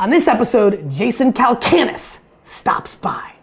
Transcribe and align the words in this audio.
On 0.00 0.08
this 0.08 0.28
episode, 0.28 0.90
Jason 0.90 1.30
Calacanis 1.30 2.20
stops 2.42 2.96
by. 2.96 3.34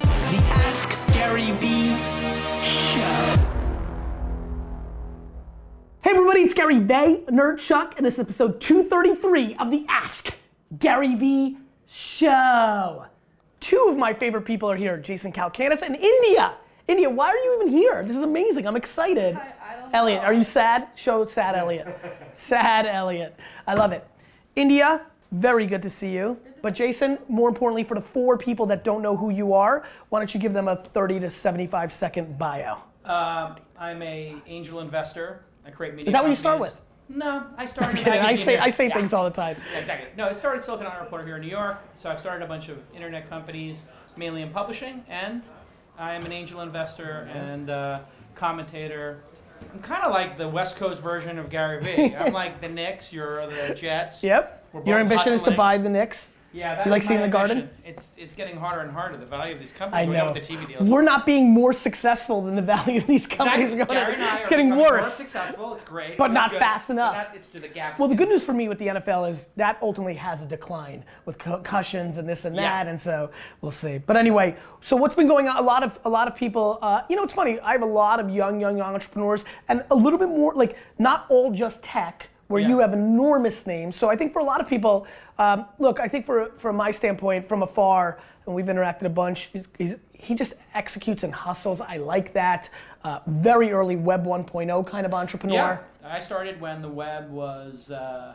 The 0.00 0.06
Ask 0.50 0.90
Gary 1.14 1.52
Vee 1.52 1.96
Show. 2.62 3.40
Hey 6.02 6.10
everybody, 6.10 6.40
it's 6.42 6.52
Gary 6.52 6.76
Vaynerchuk, 6.80 7.96
and 7.96 8.04
this 8.04 8.14
is 8.14 8.20
episode 8.20 8.60
233 8.60 9.54
of 9.56 9.70
the 9.70 9.86
Ask 9.88 10.34
Gary 10.78 11.14
Vee 11.14 11.56
Show. 11.86 13.06
Two 13.60 13.86
of 13.88 13.96
my 13.96 14.12
favorite 14.12 14.42
people 14.42 14.70
are 14.70 14.76
here, 14.76 14.98
Jason 14.98 15.32
Calacanis 15.32 15.80
and 15.80 15.96
India. 15.96 16.52
India, 16.88 17.08
why 17.08 17.28
are 17.28 17.36
you 17.36 17.54
even 17.62 17.72
here? 17.72 18.04
This 18.06 18.16
is 18.18 18.22
amazing. 18.22 18.66
I'm 18.66 18.76
excited. 18.76 19.34
I- 19.36 19.54
I 19.62 19.80
don't 19.80 19.94
Elliot, 19.94 20.20
know. 20.20 20.26
are 20.26 20.34
you 20.34 20.44
sad? 20.44 20.88
Show 20.94 21.24
sad 21.24 21.54
Elliot. 21.54 21.88
sad 22.34 22.84
Elliot. 22.84 23.34
I 23.66 23.72
love 23.72 23.92
it. 23.92 24.06
India, 24.54 25.06
very 25.32 25.66
good 25.66 25.82
to 25.82 25.90
see 25.90 26.12
you. 26.12 26.38
But 26.60 26.74
Jason, 26.74 27.18
more 27.28 27.48
importantly, 27.48 27.82
for 27.82 27.94
the 27.94 28.00
four 28.00 28.38
people 28.38 28.66
that 28.66 28.84
don't 28.84 29.02
know 29.02 29.16
who 29.16 29.30
you 29.30 29.52
are, 29.54 29.84
why 30.10 30.20
don't 30.20 30.32
you 30.32 30.38
give 30.38 30.52
them 30.52 30.68
a 30.68 30.76
30 30.76 31.20
to 31.20 31.30
75 31.30 31.92
second 31.92 32.38
bio? 32.38 32.74
Um, 33.04 33.56
I'm 33.76 34.00
a 34.02 34.36
angel 34.46 34.80
investor. 34.80 35.44
I 35.66 35.70
create 35.70 35.94
media. 35.94 36.08
Is 36.08 36.12
that 36.12 36.22
what 36.22 36.28
you 36.30 36.36
start 36.36 36.60
with? 36.60 36.78
No, 37.08 37.46
I 37.56 37.66
started. 37.66 37.98
Kidding, 37.98 38.20
I 38.20 38.36
say. 38.36 38.58
I 38.58 38.70
say 38.70 38.88
Yeah. 38.88 38.94
things 38.94 39.12
all 39.12 39.24
the 39.24 39.30
time. 39.30 39.56
Yeah, 39.72 39.80
exactly. 39.80 40.10
No, 40.16 40.28
I 40.28 40.32
started 40.32 40.62
Silicon 40.62 40.86
Alley 40.86 41.00
Reporter 41.00 41.26
here 41.26 41.36
in 41.36 41.42
New 41.42 41.48
York. 41.48 41.78
So 41.96 42.10
I've 42.10 42.18
started 42.18 42.44
a 42.44 42.48
bunch 42.48 42.68
of 42.68 42.78
internet 42.94 43.28
companies, 43.28 43.78
mainly 44.16 44.42
in 44.42 44.50
publishing, 44.50 45.04
and 45.08 45.42
I 45.98 46.14
am 46.14 46.24
an 46.24 46.32
angel 46.32 46.60
investor 46.62 47.28
and 47.34 47.70
uh, 47.70 48.00
commentator. 48.34 49.24
I'm 49.74 49.80
kind 49.82 50.02
of 50.04 50.12
like 50.12 50.38
the 50.38 50.48
West 50.48 50.76
Coast 50.76 51.02
version 51.02 51.38
of 51.38 51.50
Gary 51.50 51.82
Vee. 51.82 52.14
I'm 52.18 52.32
like 52.32 52.60
the 52.60 52.68
Knicks, 52.68 53.12
you're 53.12 53.46
the 53.46 53.74
Jets. 53.74 54.22
Yep. 54.22 54.61
Your 54.84 54.98
ambition 54.98 55.32
is 55.32 55.42
to 55.44 55.50
buy 55.52 55.78
the 55.78 55.88
Knicks. 55.88 56.30
Yeah, 56.54 56.74
that's 56.74 56.84
You 56.84 56.92
like 56.92 57.02
seeing 57.02 57.22
the 57.22 57.28
garden? 57.28 57.70
It's 57.82 58.12
it's 58.18 58.34
getting 58.34 58.58
harder 58.58 58.82
and 58.82 58.90
harder. 58.90 59.16
The 59.16 59.24
value 59.24 59.54
of 59.54 59.58
these 59.58 59.70
companies. 59.70 60.06
We 60.06 60.14
know. 60.16 60.32
with 60.32 60.46
the 60.46 60.54
TV 60.54 60.68
deals. 60.68 60.86
We're 60.86 61.00
not 61.00 61.24
being 61.24 61.48
more 61.50 61.72
successful 61.72 62.42
than 62.42 62.56
the 62.56 62.60
value 62.76 62.98
of 63.00 63.06
these 63.06 63.26
companies 63.26 63.72
Exactly. 63.72 63.96
are 63.96 64.00
Gary 64.00 64.16
going. 64.16 64.20
and 64.28 64.30
I 64.36 64.38
It's 64.40 64.48
getting 64.50 64.66
becoming 64.66 64.84
More 64.84 64.98
worse. 65.00 65.14
successful. 65.14 65.72
It's 65.72 65.82
great, 65.82 66.18
But 66.18 66.26
it's 66.26 66.34
not 66.34 66.50
good, 66.50 66.58
fast 66.58 66.90
enough. 66.90 67.14
not- 67.16 67.34
it's 67.34 67.48
to 67.48 67.58
the 67.58 67.68
gap. 67.68 67.98
Well, 67.98 68.06
the 68.10 68.14
good 68.14 68.28
news 68.28 68.44
for 68.44 68.52
me 68.52 68.68
with 68.68 68.78
the 68.78 68.88
NFL 68.88 69.30
is 69.30 69.46
that 69.56 69.78
ultimately 69.80 70.12
has 70.16 70.42
a 70.42 70.46
decline 70.46 71.06
with 71.24 71.38
concussions 71.38 72.18
and 72.18 72.28
this 72.28 72.44
and 72.44 72.54
Yeah. 72.54 72.84
that, 72.84 72.86
and 72.90 73.00
so 73.00 73.30
we'll 73.62 73.70
see. 73.70 73.96
But 73.96 74.18
anyway, 74.18 74.54
so 74.82 74.94
what's 74.94 75.14
been 75.14 75.28
going 75.28 75.48
on? 75.48 75.56
A 75.56 75.62
lot 75.62 75.82
of 75.82 75.98
a 76.04 76.10
lot 76.10 76.28
of 76.28 76.36
people. 76.36 76.78
Uh, 76.82 77.00
you 77.08 77.16
know, 77.16 77.22
it's 77.22 77.32
funny. 77.32 77.58
I 77.60 77.72
have 77.72 77.80
a 77.82 77.86
lot 77.86 78.20
of 78.20 78.28
young, 78.28 78.60
young 78.60 78.76
young 78.76 78.94
entrepreneurs, 78.94 79.46
and 79.70 79.84
a 79.90 79.94
little 79.94 80.18
bit 80.18 80.28
more 80.28 80.52
like 80.54 80.76
not 80.98 81.24
all 81.30 81.50
just 81.50 81.82
tech. 81.82 82.28
Where 82.52 82.60
you 82.60 82.78
have 82.80 82.92
enormous 82.92 83.66
names, 83.66 83.96
so 83.96 84.10
I 84.10 84.16
think 84.16 84.32
for 84.34 84.40
a 84.40 84.44
lot 84.44 84.60
of 84.60 84.68
people, 84.68 85.06
um, 85.38 85.64
look, 85.78 85.98
I 86.00 86.06
think 86.06 86.26
for 86.26 86.50
from 86.58 86.76
my 86.76 86.90
standpoint, 86.90 87.48
from 87.48 87.62
afar, 87.62 88.20
and 88.44 88.54
we've 88.54 88.66
interacted 88.66 89.04
a 89.04 89.08
bunch. 89.08 89.48
He's, 89.54 89.68
he's, 89.78 89.94
he 90.12 90.34
just 90.34 90.52
executes 90.74 91.22
and 91.22 91.32
hustles. 91.32 91.80
I 91.80 91.96
like 91.96 92.34
that. 92.34 92.68
Uh, 93.04 93.20
very 93.26 93.72
early 93.72 93.96
Web 93.96 94.26
1.0 94.26 94.86
kind 94.86 95.06
of 95.06 95.14
entrepreneur. 95.14 95.54
Yeah, 95.54 95.78
I 96.16 96.20
started 96.20 96.60
when 96.60 96.82
the 96.82 96.88
web 96.90 97.30
was 97.30 97.90
uh, 97.90 98.34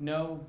no 0.00 0.44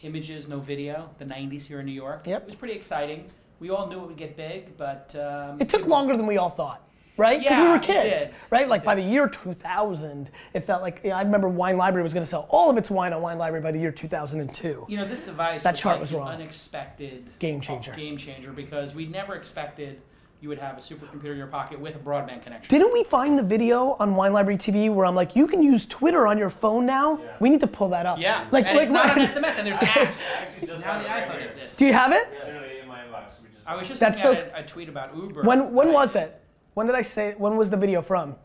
images, 0.00 0.48
no 0.48 0.58
video. 0.58 1.10
The 1.18 1.26
'90s 1.26 1.62
here 1.64 1.78
in 1.78 1.86
New 1.86 1.92
York. 1.92 2.26
Yep. 2.26 2.42
It 2.42 2.46
was 2.46 2.56
pretty 2.56 2.74
exciting. 2.74 3.26
We 3.60 3.70
all 3.70 3.86
knew 3.88 4.00
it 4.00 4.06
would 4.06 4.16
get 4.16 4.36
big, 4.36 4.76
but 4.76 5.14
um, 5.14 5.60
It 5.60 5.68
took 5.68 5.82
people- 5.82 5.90
longer 5.90 6.16
than 6.16 6.26
we 6.26 6.38
all 6.38 6.50
thought, 6.50 6.87
right? 7.18 7.40
Because 7.40 7.58
we 7.60 7.68
were 7.68 7.78
kids, 7.78 8.26
did. 8.26 8.34
right? 8.50 8.66
Like 8.68 8.84
by 8.84 8.94
the 8.94 9.02
year 9.02 9.28
2000, 9.28 10.30
it 10.54 10.60
felt 10.64 10.80
like 10.82 11.00
you 11.04 11.10
know, 11.10 11.16
I 11.16 11.22
remember 11.22 11.48
Wine 11.48 11.76
Library 11.76 12.02
was 12.04 12.14
going 12.14 12.24
to 12.24 12.30
sell 12.30 12.46
all 12.48 12.70
of 12.70 12.78
its 12.78 12.90
wine 12.90 13.12
on 13.12 13.20
Wine 13.20 13.36
Library 13.38 13.62
by 13.62 13.72
the 13.72 13.78
year 13.78 13.92
2002. 13.92 14.86
You 14.88 14.96
know, 14.96 15.06
this 15.06 15.20
device 15.20 15.62
That 15.64 15.72
was 15.72 15.80
chart 15.80 15.94
like 15.96 16.00
was 16.00 16.10
the 16.10 16.16
wrong. 16.18 16.28
unexpected 16.28 17.28
Game 17.38 17.60
changer. 17.60 17.92
Oh, 17.92 17.96
game 17.96 18.16
changer 18.16 18.52
because 18.52 18.94
we 18.94 19.06
never 19.06 19.34
expected 19.34 20.00
you 20.40 20.48
would 20.48 20.58
have 20.58 20.78
a 20.78 20.80
supercomputer 20.80 21.32
in 21.32 21.36
your 21.36 21.48
pocket 21.48 21.80
with 21.80 21.96
a 21.96 21.98
broadband 21.98 22.44
connection. 22.44 22.68
Didn't 22.70 22.92
we 22.92 23.02
find 23.02 23.36
the 23.36 23.42
video 23.42 23.96
on 23.98 24.14
Wine 24.14 24.32
Library 24.32 24.56
TV 24.56 24.88
where 24.88 25.04
I'm 25.04 25.16
like, 25.16 25.34
you 25.34 25.48
can 25.48 25.60
use 25.64 25.84
Twitter 25.84 26.28
on 26.28 26.38
your 26.38 26.48
phone 26.50 26.86
now? 26.86 27.18
We 27.40 27.50
need 27.50 27.58
to 27.58 27.66
pull 27.66 27.88
that 27.88 28.06
up. 28.06 28.20
yeah, 28.20 28.46
Like, 28.52 28.66
and 28.66 28.76
like 28.76 28.84
it's 28.86 28.92
not 28.92 29.16
right- 29.16 29.36
an 29.36 29.42
SMS, 29.42 29.58
and 29.58 29.66
there's 29.66 29.76
apps. 29.78 30.22
Actually, 30.36 30.66
just 30.68 30.84
now 30.84 31.00
the 31.00 31.06
it 31.06 31.08
right 31.08 31.24
iPhone 31.28 31.38
here. 31.38 31.40
exists. 31.48 31.76
Do 31.76 31.86
you 31.86 31.92
have 31.92 32.12
it? 32.12 32.28
Literally 32.46 32.78
in 32.78 32.86
my 32.86 33.00
inbox. 33.00 33.42
We 33.42 33.48
just 33.52 33.66
I 33.66 33.74
was 33.74 33.88
just 33.88 33.98
That's 33.98 34.22
looking 34.22 34.44
so- 34.44 34.50
at 34.54 34.60
a, 34.60 34.64
a 34.64 34.66
tweet 34.66 34.88
about 34.88 35.16
Uber. 35.16 35.42
When 35.42 35.72
when 35.74 35.88
right? 35.88 35.94
was 35.94 36.14
it? 36.14 36.40
When 36.78 36.86
did 36.86 36.94
I 36.94 37.02
say? 37.02 37.34
When 37.36 37.56
was 37.56 37.70
the 37.70 37.76
video 37.76 38.02
from? 38.02 38.36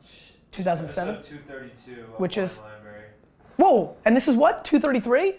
2007. 0.54 1.22
232. 1.22 1.92
Which 2.18 2.40
is- 2.40 2.62
Library. 2.62 3.04
Whoa! 3.58 3.96
And 4.06 4.18
this 4.18 4.28
is 4.28 4.36
what 4.36 4.66
233? 4.66 5.36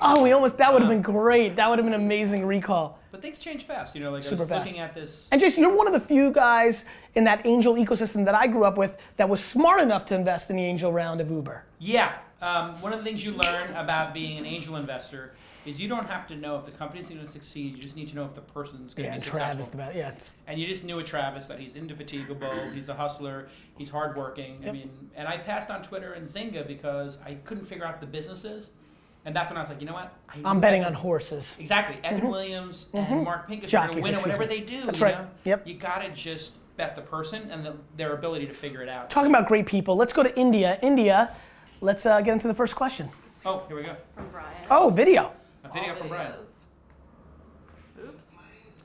Oh, 0.00 0.24
we 0.24 0.32
almost. 0.32 0.58
That 0.58 0.72
would 0.72 0.82
have 0.82 0.88
been 0.88 1.02
great. 1.02 1.54
That 1.54 1.70
would 1.70 1.78
have 1.78 1.86
been 1.86 1.94
amazing 1.94 2.44
recall. 2.44 2.98
But 3.12 3.22
things 3.22 3.38
change 3.38 3.62
fast. 3.64 3.94
You 3.94 4.00
know, 4.02 4.10
like 4.10 4.24
Super 4.24 4.38
I 4.38 4.40
was 4.40 4.48
fast. 4.48 4.66
looking 4.66 4.80
at 4.80 4.92
this. 4.92 5.28
And 5.30 5.40
Jason, 5.40 5.62
you're 5.62 5.72
one 5.72 5.86
of 5.86 5.92
the 5.92 6.00
few 6.00 6.32
guys 6.32 6.84
in 7.14 7.22
that 7.22 7.46
angel 7.46 7.74
ecosystem 7.76 8.24
that 8.24 8.34
I 8.34 8.48
grew 8.48 8.64
up 8.64 8.76
with 8.76 8.96
that 9.18 9.28
was 9.28 9.40
smart 9.40 9.80
enough 9.80 10.04
to 10.06 10.16
invest 10.16 10.50
in 10.50 10.56
the 10.56 10.64
angel 10.64 10.92
round 10.92 11.20
of 11.20 11.30
Uber. 11.30 11.62
Yeah. 11.78 12.16
Um, 12.42 12.82
one 12.82 12.92
of 12.92 12.98
the 12.98 13.04
things 13.04 13.24
you 13.24 13.34
learn 13.34 13.72
about 13.76 14.12
being 14.12 14.36
an 14.36 14.44
angel 14.46 14.74
investor 14.74 15.30
is 15.66 15.80
you 15.80 15.88
don't 15.88 16.08
have 16.08 16.26
to 16.28 16.36
know 16.36 16.56
if 16.58 16.64
the 16.64 16.70
company's 16.72 17.08
going 17.08 17.20
to 17.20 17.26
succeed. 17.28 17.76
You 17.76 17.82
just 17.82 17.96
need 17.96 18.08
to 18.08 18.16
know 18.16 18.24
if 18.24 18.34
the 18.34 18.40
person's 18.40 18.94
going 18.94 19.08
to 19.08 19.14
and 19.14 19.22
be 19.24 19.28
Travis, 19.30 19.66
successful. 19.66 19.92
the 19.92 19.98
yeah, 19.98 20.10
it's, 20.10 20.30
And 20.46 20.60
you 20.60 20.66
just 20.66 20.84
knew 20.84 20.96
with 20.96 21.06
Travis 21.06 21.48
that 21.48 21.58
he's 21.58 21.74
indefatigable, 21.74 22.70
he's 22.74 22.88
a 22.88 22.94
hustler, 22.94 23.48
he's 23.76 23.90
hardworking. 23.90 24.64
I 24.66 24.72
mean, 24.72 24.90
and 25.16 25.26
I 25.26 25.38
passed 25.38 25.70
on 25.70 25.82
Twitter 25.82 26.12
and 26.12 26.26
Zynga 26.26 26.66
because 26.66 27.18
I 27.24 27.34
couldn't 27.44 27.66
figure 27.66 27.84
out 27.84 28.00
the 28.00 28.06
businesses. 28.06 28.68
And 29.24 29.34
that's 29.34 29.50
when 29.50 29.56
I 29.56 29.60
was 29.60 29.68
like, 29.68 29.80
you 29.80 29.86
know 29.88 29.94
what? 29.94 30.12
I 30.28 30.38
I'm 30.44 30.60
betting 30.60 30.82
Evan- 30.82 30.94
on 30.94 31.00
horses. 31.02 31.56
Exactly. 31.58 31.98
Evan 32.04 32.28
Williams 32.30 32.86
and 32.92 33.24
Mark 33.24 33.48
Pincus 33.48 33.68
are 33.70 33.72
Jockeys, 33.72 33.96
going 33.96 34.02
to 34.02 34.02
win 34.04 34.14
at 34.14 34.20
whatever 34.22 34.42
me. 34.42 34.46
they 34.46 34.60
do. 34.60 34.84
That's 34.84 35.00
you 35.00 35.04
right. 35.04 35.18
Know? 35.18 35.28
Yep. 35.44 35.66
You 35.66 35.74
got 35.74 36.02
to 36.02 36.10
just 36.10 36.52
bet 36.76 36.94
the 36.94 37.02
person 37.02 37.50
and 37.50 37.64
the, 37.66 37.74
their 37.96 38.14
ability 38.14 38.46
to 38.46 38.54
figure 38.54 38.82
it 38.82 38.88
out. 38.88 39.10
Talking 39.10 39.30
about 39.30 39.48
great 39.48 39.66
people, 39.66 39.96
let's 39.96 40.12
go 40.12 40.22
to 40.22 40.38
India. 40.38 40.78
India, 40.80 41.34
let's 41.80 42.06
uh, 42.06 42.20
get 42.20 42.34
into 42.34 42.46
the 42.46 42.54
first 42.54 42.76
question. 42.76 43.08
Oh, 43.44 43.64
here 43.66 43.76
we 43.76 43.82
go. 43.82 43.96
From 44.14 44.28
Brian. 44.30 44.54
Oh, 44.70 44.90
video. 44.90 45.32
A 45.66 45.72
video 45.72 45.94
All 45.94 45.98
from 45.98 46.08
Brian. 46.08 46.32
Oops. 47.98 48.30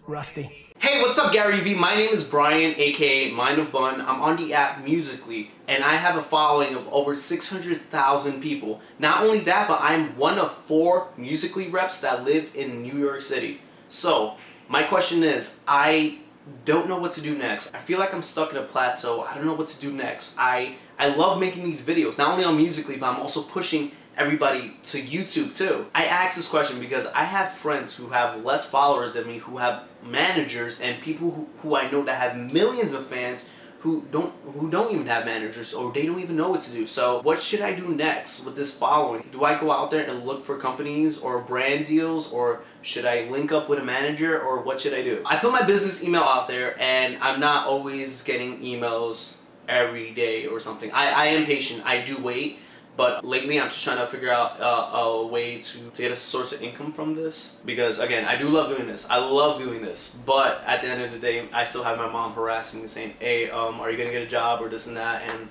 Rusty. 0.08 0.68
Hey, 0.80 1.00
what's 1.02 1.20
up, 1.20 1.32
Gary 1.32 1.60
V? 1.62 1.76
My 1.76 1.94
name 1.94 2.10
is 2.10 2.24
Brian, 2.24 2.74
aka 2.76 3.30
Mind 3.32 3.60
of 3.60 3.72
Bun. 3.72 4.02
I'm 4.02 4.20
on 4.20 4.36
the 4.38 4.56
app 4.56 4.84
Musically, 4.84 5.52
and 5.68 5.84
I 5.84 5.94
have 5.94 6.16
a 6.16 6.24
following 6.24 6.76
of 6.76 6.88
over 6.92 7.14
600,000 7.14 8.42
people. 8.42 8.82
Not 8.98 9.24
only 9.24 9.42
that, 9.42 9.68
but 9.68 9.80
I'm 9.80 10.18
one 10.18 10.40
of 10.40 10.52
four 10.52 11.10
Musically 11.18 11.68
reps 11.68 12.02
that 12.02 12.24
live 12.24 12.50
in 12.56 12.82
New 12.82 12.98
York 12.98 13.22
City. 13.22 13.62
So, 13.88 14.38
my 14.68 14.82
question 14.82 15.24
is, 15.24 15.60
I 15.68 16.20
don't 16.66 16.90
know 16.90 16.98
what 16.98 17.12
to 17.14 17.22
do 17.22 17.38
next. 17.38 17.76
I 17.76 17.78
feel 17.78 18.00
like 18.00 18.12
I'm 18.12 18.24
stuck 18.24 18.52
in 18.52 18.58
a 18.58 18.64
plateau. 18.64 19.22
I 19.22 19.36
don't 19.36 19.46
know 19.46 19.54
what 19.54 19.68
to 19.68 19.80
do 19.80 19.92
next. 19.92 20.36
I 20.38 20.78
I 20.98 21.10
love 21.10 21.40
making 21.40 21.64
these 21.64 21.86
videos, 21.86 22.18
not 22.18 22.32
only 22.32 22.44
on 22.44 22.58
Musically, 22.58 22.98
but 22.98 23.14
I'm 23.14 23.20
also 23.20 23.42
pushing 23.42 23.92
everybody 24.18 24.74
to 24.84 25.02
YouTube 25.02 25.56
too. 25.56 25.88
I 25.96 26.06
ask 26.06 26.36
this 26.36 26.50
question 26.50 26.80
because 26.80 27.08
I 27.08 27.24
have 27.24 27.54
friends 27.54 27.96
who 27.96 28.10
have 28.10 28.44
less 28.44 28.70
followers 28.70 29.14
than 29.14 29.28
me, 29.28 29.40
who 29.40 29.58
have 29.58 29.84
managers 30.04 30.82
and 30.82 31.02
people 31.02 31.32
who, 31.32 31.48
who 31.60 31.76
I 31.76 31.90
know 31.90 32.04
that 32.04 32.18
have 32.18 32.38
millions 32.52 32.94
of 32.94 33.08
fans 33.08 33.50
who 33.82 34.06
don't 34.12 34.32
who 34.44 34.70
don't 34.70 34.92
even 34.94 35.08
have 35.08 35.26
managers 35.26 35.74
or 35.74 35.92
they 35.92 36.06
don't 36.06 36.20
even 36.20 36.38
know 36.38 36.50
what 36.50 36.62
to 36.62 36.72
do. 36.72 36.86
So 36.86 37.22
what 37.24 37.42
should 37.42 37.62
I 37.62 37.74
do 37.74 37.88
next 37.88 38.46
with 38.46 38.56
this 38.56 38.76
following? 38.76 39.28
Do 39.32 39.44
I 39.44 39.60
go 39.60 39.72
out 39.72 39.90
there 39.90 40.08
and 40.08 40.24
look 40.24 40.44
for 40.44 40.58
companies 40.58 41.18
or 41.18 41.42
brand 41.42 41.88
deals 41.88 42.32
or 42.32 42.62
should 42.84 43.06
I 43.06 43.24
link 43.24 43.52
up 43.52 43.70
with 43.70 43.80
a 43.80 43.84
manager 43.84 44.40
or 44.40 44.62
what 44.62 44.80
should 44.80 44.94
I 44.94 45.02
do? 45.02 45.24
I 45.26 45.38
put 45.38 45.52
my 45.52 45.64
business 45.64 46.04
email 46.04 46.22
out 46.22 46.48
there 46.48 46.80
and 46.80 47.18
I'm 47.22 47.40
not 47.40 47.66
always 47.66 48.22
getting 48.22 48.60
emails 48.60 49.40
every 49.68 50.12
day 50.12 50.46
or 50.46 50.60
something. 50.60 50.92
I, 50.92 51.12
I 51.12 51.26
am 51.28 51.46
patient. 51.46 51.84
I 51.84 52.02
do 52.02 52.22
wait. 52.22 52.60
But 52.98 53.24
lately, 53.24 53.60
I'm 53.60 53.70
just 53.70 53.84
trying 53.84 53.98
to 53.98 54.08
figure 54.08 54.32
out 54.32 54.60
uh, 54.60 54.98
a 54.98 55.26
way 55.26 55.60
to, 55.60 55.90
to 55.90 56.02
get 56.02 56.12
a 56.12 56.16
source 56.16 56.52
of 56.52 56.62
income 56.62 56.92
from 56.92 57.14
this. 57.14 57.62
Because 57.66 58.00
again, 58.00 58.26
I 58.26 58.36
do 58.36 58.50
love 58.50 58.70
doing 58.70 58.86
this. 58.88 59.10
I 59.10 59.18
love 59.18 59.58
doing 59.58 59.82
this. 59.82 60.20
But 60.26 60.64
at 60.66 60.82
the 60.82 60.88
end 60.90 61.02
of 61.02 61.12
the 61.12 61.20
day, 61.20 61.48
I 61.54 61.64
still 61.64 61.84
have 61.84 61.98
my 61.98 62.10
mom 62.10 62.34
harassing 62.34 62.82
me 62.82 62.88
saying, 62.88 63.16
hey, 63.20 63.50
um, 63.50 63.80
are 63.80 63.90
you 63.90 63.98
going 63.98 64.10
to 64.10 64.14
get 64.14 64.22
a 64.22 64.28
job 64.28 64.62
or 64.62 64.70
this 64.70 64.88
and 64.88 64.98
that? 64.98 65.22
And 65.30 65.48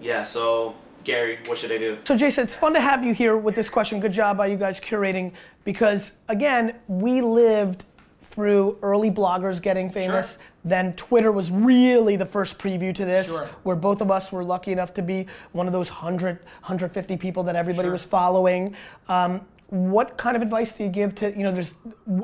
yeah, 0.00 0.22
so 0.22 0.74
Gary, 1.04 1.38
what 1.46 1.58
should 1.58 1.72
I 1.72 1.78
do? 1.78 1.98
So 2.04 2.16
Jason, 2.16 2.44
it's 2.44 2.54
fun 2.54 2.72
to 2.74 2.80
have 2.80 3.04
you 3.04 3.12
here 3.12 3.36
with 3.36 3.54
this 3.54 3.68
question. 3.68 4.00
Good 4.00 4.12
job 4.12 4.36
by 4.36 4.46
you 4.46 4.56
guys 4.56 4.80
curating 4.80 5.32
because 5.64 6.12
again, 6.28 6.76
we 6.88 7.20
lived 7.20 7.84
through 8.30 8.78
early 8.82 9.10
bloggers 9.10 9.60
getting 9.60 9.90
famous. 9.90 10.32
Sure. 10.34 10.42
Then 10.64 10.92
Twitter 10.94 11.32
was 11.32 11.50
really 11.50 12.16
the 12.16 12.26
first 12.26 12.58
preview 12.58 12.94
to 12.94 13.04
this, 13.04 13.28
Sure. 13.28 13.48
where 13.64 13.76
both 13.76 14.00
of 14.00 14.10
us 14.10 14.30
were 14.30 14.44
lucky 14.44 14.70
enough 14.72 14.94
to 14.94 15.02
be 15.02 15.26
one 15.52 15.66
of 15.66 15.72
those 15.72 15.88
100, 15.88 16.38
150 16.60 17.16
people 17.16 17.42
that 17.44 17.56
everybody 17.56 17.86
Sure. 17.86 17.92
was 17.92 18.04
following. 18.04 18.74
Um, 19.08 19.40
what 19.68 20.18
kind 20.18 20.36
of 20.36 20.42
advice 20.42 20.74
do 20.74 20.84
you 20.84 20.90
give 20.90 21.14
to, 21.14 21.30
you 21.30 21.42
know, 21.44 21.50
there's, 21.50 21.76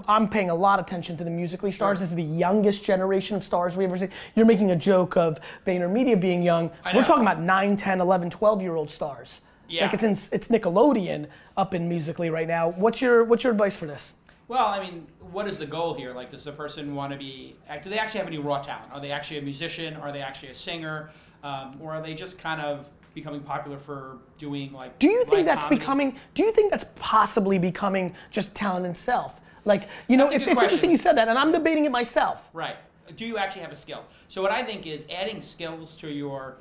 I'm 0.06 0.29
paying 0.29 0.50
a 0.50 0.55
lot 0.55 0.79
of 0.79 0.85
attention 0.87 1.17
to 1.17 1.25
the 1.25 1.31
musically 1.31 1.73
stars. 1.73 1.96
Sure. 1.99 2.02
This 2.05 2.11
is 2.11 2.14
the 2.14 2.23
youngest 2.23 2.85
generation 2.85 3.37
of 3.37 3.43
stars 3.43 3.75
we 3.76 3.85
ever 3.87 3.96
see. 3.96 4.08
You're 4.37 4.44
making 4.46 4.70
a 4.70 4.76
joke 4.76 5.17
of 5.17 5.41
VaynerMedia 5.67 6.20
being 6.20 6.43
young. 6.43 6.70
We're 6.94 7.05
talking 7.05 7.23
about 7.23 7.41
9, 7.41 7.76
10, 7.76 8.00
11, 8.02 8.29
12 8.31 8.61
year 8.62 8.76
old 8.76 8.91
stars. 8.91 9.41
Yeah. 9.67 9.84
Like 9.87 9.94
it's 9.94 10.02
in, 10.02 10.12
it's 10.31 10.49
Nickelodeon 10.49 11.26
up 11.56 11.73
in 11.75 11.88
musically 11.88 12.29
right 12.31 12.46
now. 12.49 12.69
What's 12.70 13.00
your 13.00 13.25
what's 13.25 13.44
your 13.44 13.52
advice 13.52 13.76
for 13.76 13.87
this? 13.87 14.12
Well, 14.48 14.66
I 14.66 14.80
mean, 14.80 15.06
what 15.30 15.46
is 15.46 15.58
the 15.58 15.66
goal 15.66 15.92
here? 15.92 16.14
Like, 16.14 16.30
does 16.30 16.44
the 16.44 16.52
person 16.52 16.94
want 16.94 17.12
to 17.12 17.18
be? 17.18 17.54
Do 17.82 17.90
they 17.90 17.98
actually 17.98 18.18
have 18.18 18.26
any 18.26 18.38
raw 18.38 18.60
talent? 18.60 18.90
Are 18.92 19.00
they 19.00 19.10
actually 19.10 19.38
a 19.38 19.42
musician? 19.42 19.94
Are 19.96 20.10
they 20.10 20.22
actually 20.22 20.48
a 20.48 20.54
singer? 20.54 21.10
Um, 21.44 21.78
or 21.80 21.92
are 21.92 22.02
they 22.02 22.14
just 22.14 22.38
kind 22.38 22.60
of 22.60 22.86
becoming 23.14 23.40
popular 23.40 23.78
for 23.78 24.16
doing 24.38 24.72
like? 24.72 24.98
Do 24.98 25.08
you 25.08 25.24
think 25.26 25.46
that's 25.46 25.64
comedy? 25.64 25.78
becoming? 25.78 26.16
Do 26.34 26.42
you 26.42 26.52
think 26.52 26.70
that's 26.70 26.86
possibly 26.96 27.58
becoming 27.58 28.14
just 28.30 28.54
talent 28.54 28.86
itself? 28.86 29.40
Like, 29.66 29.88
you 30.08 30.16
know, 30.16 30.30
it's, 30.30 30.46
it's 30.46 30.62
interesting 30.62 30.90
you 30.90 30.96
said 30.96 31.18
that, 31.18 31.28
and 31.28 31.38
I'm 31.38 31.52
debating 31.52 31.84
it 31.84 31.92
myself. 31.92 32.48
Right. 32.54 32.76
Do 33.16 33.26
you 33.26 33.36
actually 33.36 33.62
have 33.62 33.72
a 33.72 33.76
skill? 33.76 34.04
So 34.28 34.40
what 34.40 34.50
I 34.50 34.62
think 34.62 34.86
is 34.86 35.06
adding 35.10 35.42
skills 35.42 35.94
to 35.96 36.08
your 36.08 36.56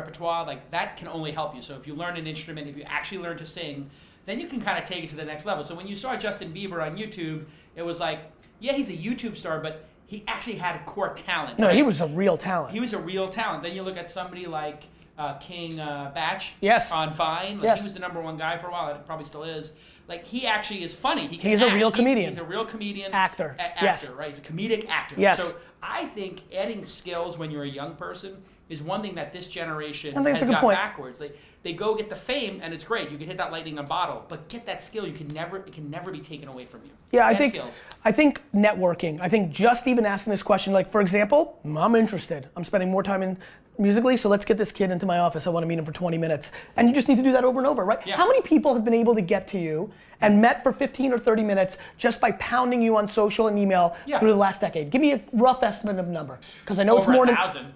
repertoire, 0.00 0.46
like 0.46 0.70
that 0.70 0.96
can 0.96 1.08
only 1.08 1.32
help 1.32 1.54
you. 1.54 1.62
So 1.62 1.76
if 1.76 1.86
you 1.86 1.94
learn 1.94 2.16
an 2.16 2.26
instrument, 2.26 2.68
if 2.68 2.76
you 2.76 2.84
actually 2.84 3.18
learn 3.18 3.36
to 3.38 3.46
sing, 3.46 3.90
then 4.26 4.38
you 4.40 4.46
can 4.46 4.60
kind 4.60 4.78
of 4.78 4.84
take 4.88 5.02
it 5.04 5.10
to 5.10 5.16
the 5.16 5.24
next 5.24 5.44
level. 5.46 5.64
So 5.64 5.74
when 5.74 5.86
you 5.86 5.96
saw 5.96 6.16
Justin 6.16 6.52
Bieber 6.52 6.82
on 6.84 6.96
YouTube, 6.96 7.44
it 7.76 7.82
was 7.82 8.00
like, 8.00 8.20
yeah, 8.60 8.72
he's 8.72 8.88
a 8.88 8.96
YouTube 8.96 9.36
star, 9.36 9.60
but 9.60 9.84
he 10.06 10.24
actually 10.26 10.56
had 10.56 10.76
a 10.76 10.84
core 10.84 11.12
talent. 11.14 11.58
No, 11.58 11.68
right? 11.68 11.76
he 11.76 11.82
was 11.82 12.00
a 12.00 12.06
real 12.06 12.36
talent. 12.36 12.72
he 12.72 12.80
was 12.80 12.92
a 12.92 12.98
real 12.98 13.28
talent. 13.28 13.62
Then 13.62 13.74
you 13.74 13.82
look 13.82 13.96
at 13.96 14.08
somebody 14.08 14.46
like 14.46 14.84
uh, 15.18 15.34
King 15.38 15.78
uh, 15.80 16.12
Bach 16.14 16.42
Yes. 16.60 16.90
on 16.90 17.12
Vine. 17.14 17.54
Like, 17.56 17.64
Yes. 17.64 17.80
He 17.80 17.84
was 17.86 17.94
the 17.94 18.00
number 18.00 18.20
one 18.20 18.36
guy 18.36 18.58
for 18.58 18.68
a 18.68 18.70
while, 18.70 18.92
and 18.94 19.04
probably 19.06 19.24
still 19.24 19.44
is. 19.44 19.72
Like 20.08 20.24
he 20.26 20.46
actually 20.46 20.82
is 20.82 20.92
funny. 20.94 21.26
He 21.28 21.36
can 21.36 21.50
He's 21.50 21.62
a 21.62 21.66
act. 21.66 21.74
real 21.74 21.90
He- 21.90 21.96
comedian. 21.96 22.30
he's 22.30 22.38
a 22.38 22.44
real 22.44 22.64
comedian. 22.64 23.12
Actor. 23.12 23.54
A- 23.58 23.62
actor, 23.62 23.84
Yes. 23.84 24.08
right? 24.10 24.28
He's 24.28 24.38
a 24.38 24.40
comedic 24.40 24.88
actor. 24.88 25.14
Yes. 25.18 25.40
So 25.50 25.56
I 25.82 26.06
think 26.06 26.40
adding 26.52 26.82
skills 26.84 27.38
when 27.38 27.50
you're 27.52 27.62
a 27.62 27.68
young 27.68 27.94
person 27.94 28.42
is 28.70 28.80
one 28.80 29.02
thing 29.02 29.14
that 29.16 29.32
this 29.32 29.48
generation 29.48 30.16
it's 30.16 30.40
has 30.40 30.48
got 30.48 30.60
point. 30.62 30.76
backwards. 30.78 31.18
They 31.18 31.32
they 31.62 31.74
go 31.74 31.94
get 31.94 32.08
the 32.08 32.16
fame 32.16 32.60
and 32.62 32.72
it's 32.72 32.84
great. 32.84 33.10
You 33.10 33.18
can 33.18 33.26
hit 33.26 33.36
that 33.36 33.52
lightning 33.52 33.74
in 33.74 33.80
a 33.80 33.86
bottle, 33.86 34.24
but 34.28 34.48
get 34.48 34.64
that 34.64 34.82
skill. 34.82 35.06
You 35.06 35.12
can 35.12 35.26
never 35.28 35.58
it 35.58 35.72
can 35.74 35.90
never 35.90 36.10
be 36.10 36.20
taken 36.20 36.48
away 36.48 36.64
from 36.64 36.80
you. 36.84 36.90
Yeah, 37.12 37.26
I 37.26 37.34
think 37.36 37.52
skills. 37.54 37.80
I 38.04 38.12
think 38.12 38.40
networking. 38.54 39.20
I 39.20 39.28
think 39.28 39.50
just 39.52 39.86
even 39.86 40.06
asking 40.06 40.30
this 40.30 40.42
question, 40.42 40.72
like 40.72 40.90
for 40.90 41.00
example, 41.00 41.58
I'm 41.76 41.94
interested. 41.96 42.48
I'm 42.56 42.64
spending 42.64 42.90
more 42.90 43.02
time 43.02 43.22
in 43.22 43.36
musically, 43.78 44.16
so 44.16 44.28
let's 44.28 44.44
get 44.44 44.56
this 44.58 44.70
kid 44.70 44.90
into 44.90 45.06
my 45.06 45.18
office. 45.18 45.46
I 45.46 45.50
want 45.50 45.62
to 45.64 45.66
meet 45.66 45.78
him 45.78 45.84
for 45.86 45.92
20 45.92 46.16
minutes, 46.18 46.52
and 46.76 46.86
you 46.86 46.94
just 46.94 47.08
need 47.08 47.16
to 47.16 47.22
do 47.22 47.32
that 47.32 47.44
over 47.44 47.58
and 47.60 47.66
over, 47.66 47.82
right? 47.84 47.98
Yeah. 48.06 48.16
How 48.16 48.26
many 48.26 48.42
people 48.42 48.74
have 48.74 48.84
been 48.84 48.94
able 48.94 49.14
to 49.14 49.22
get 49.22 49.48
to 49.48 49.58
you 49.58 49.90
and 50.20 50.38
met 50.40 50.62
for 50.62 50.70
15 50.70 51.14
or 51.14 51.18
30 51.18 51.42
minutes 51.42 51.78
just 51.96 52.20
by 52.20 52.30
pounding 52.32 52.82
you 52.82 52.96
on 52.98 53.08
social 53.08 53.48
and 53.48 53.58
email 53.58 53.96
Yeah. 54.04 54.18
through 54.18 54.32
the 54.32 54.38
last 54.38 54.60
decade? 54.60 54.90
Give 54.90 55.00
me 55.00 55.12
a 55.14 55.20
rough 55.32 55.62
estimate 55.62 55.98
of 55.98 56.08
number, 56.08 56.38
because 56.62 56.78
I 56.78 56.84
know 56.84 56.98
it's 56.98 57.06
Over 57.06 57.12
more 57.12 57.24
a 57.24 57.28
than 57.28 57.72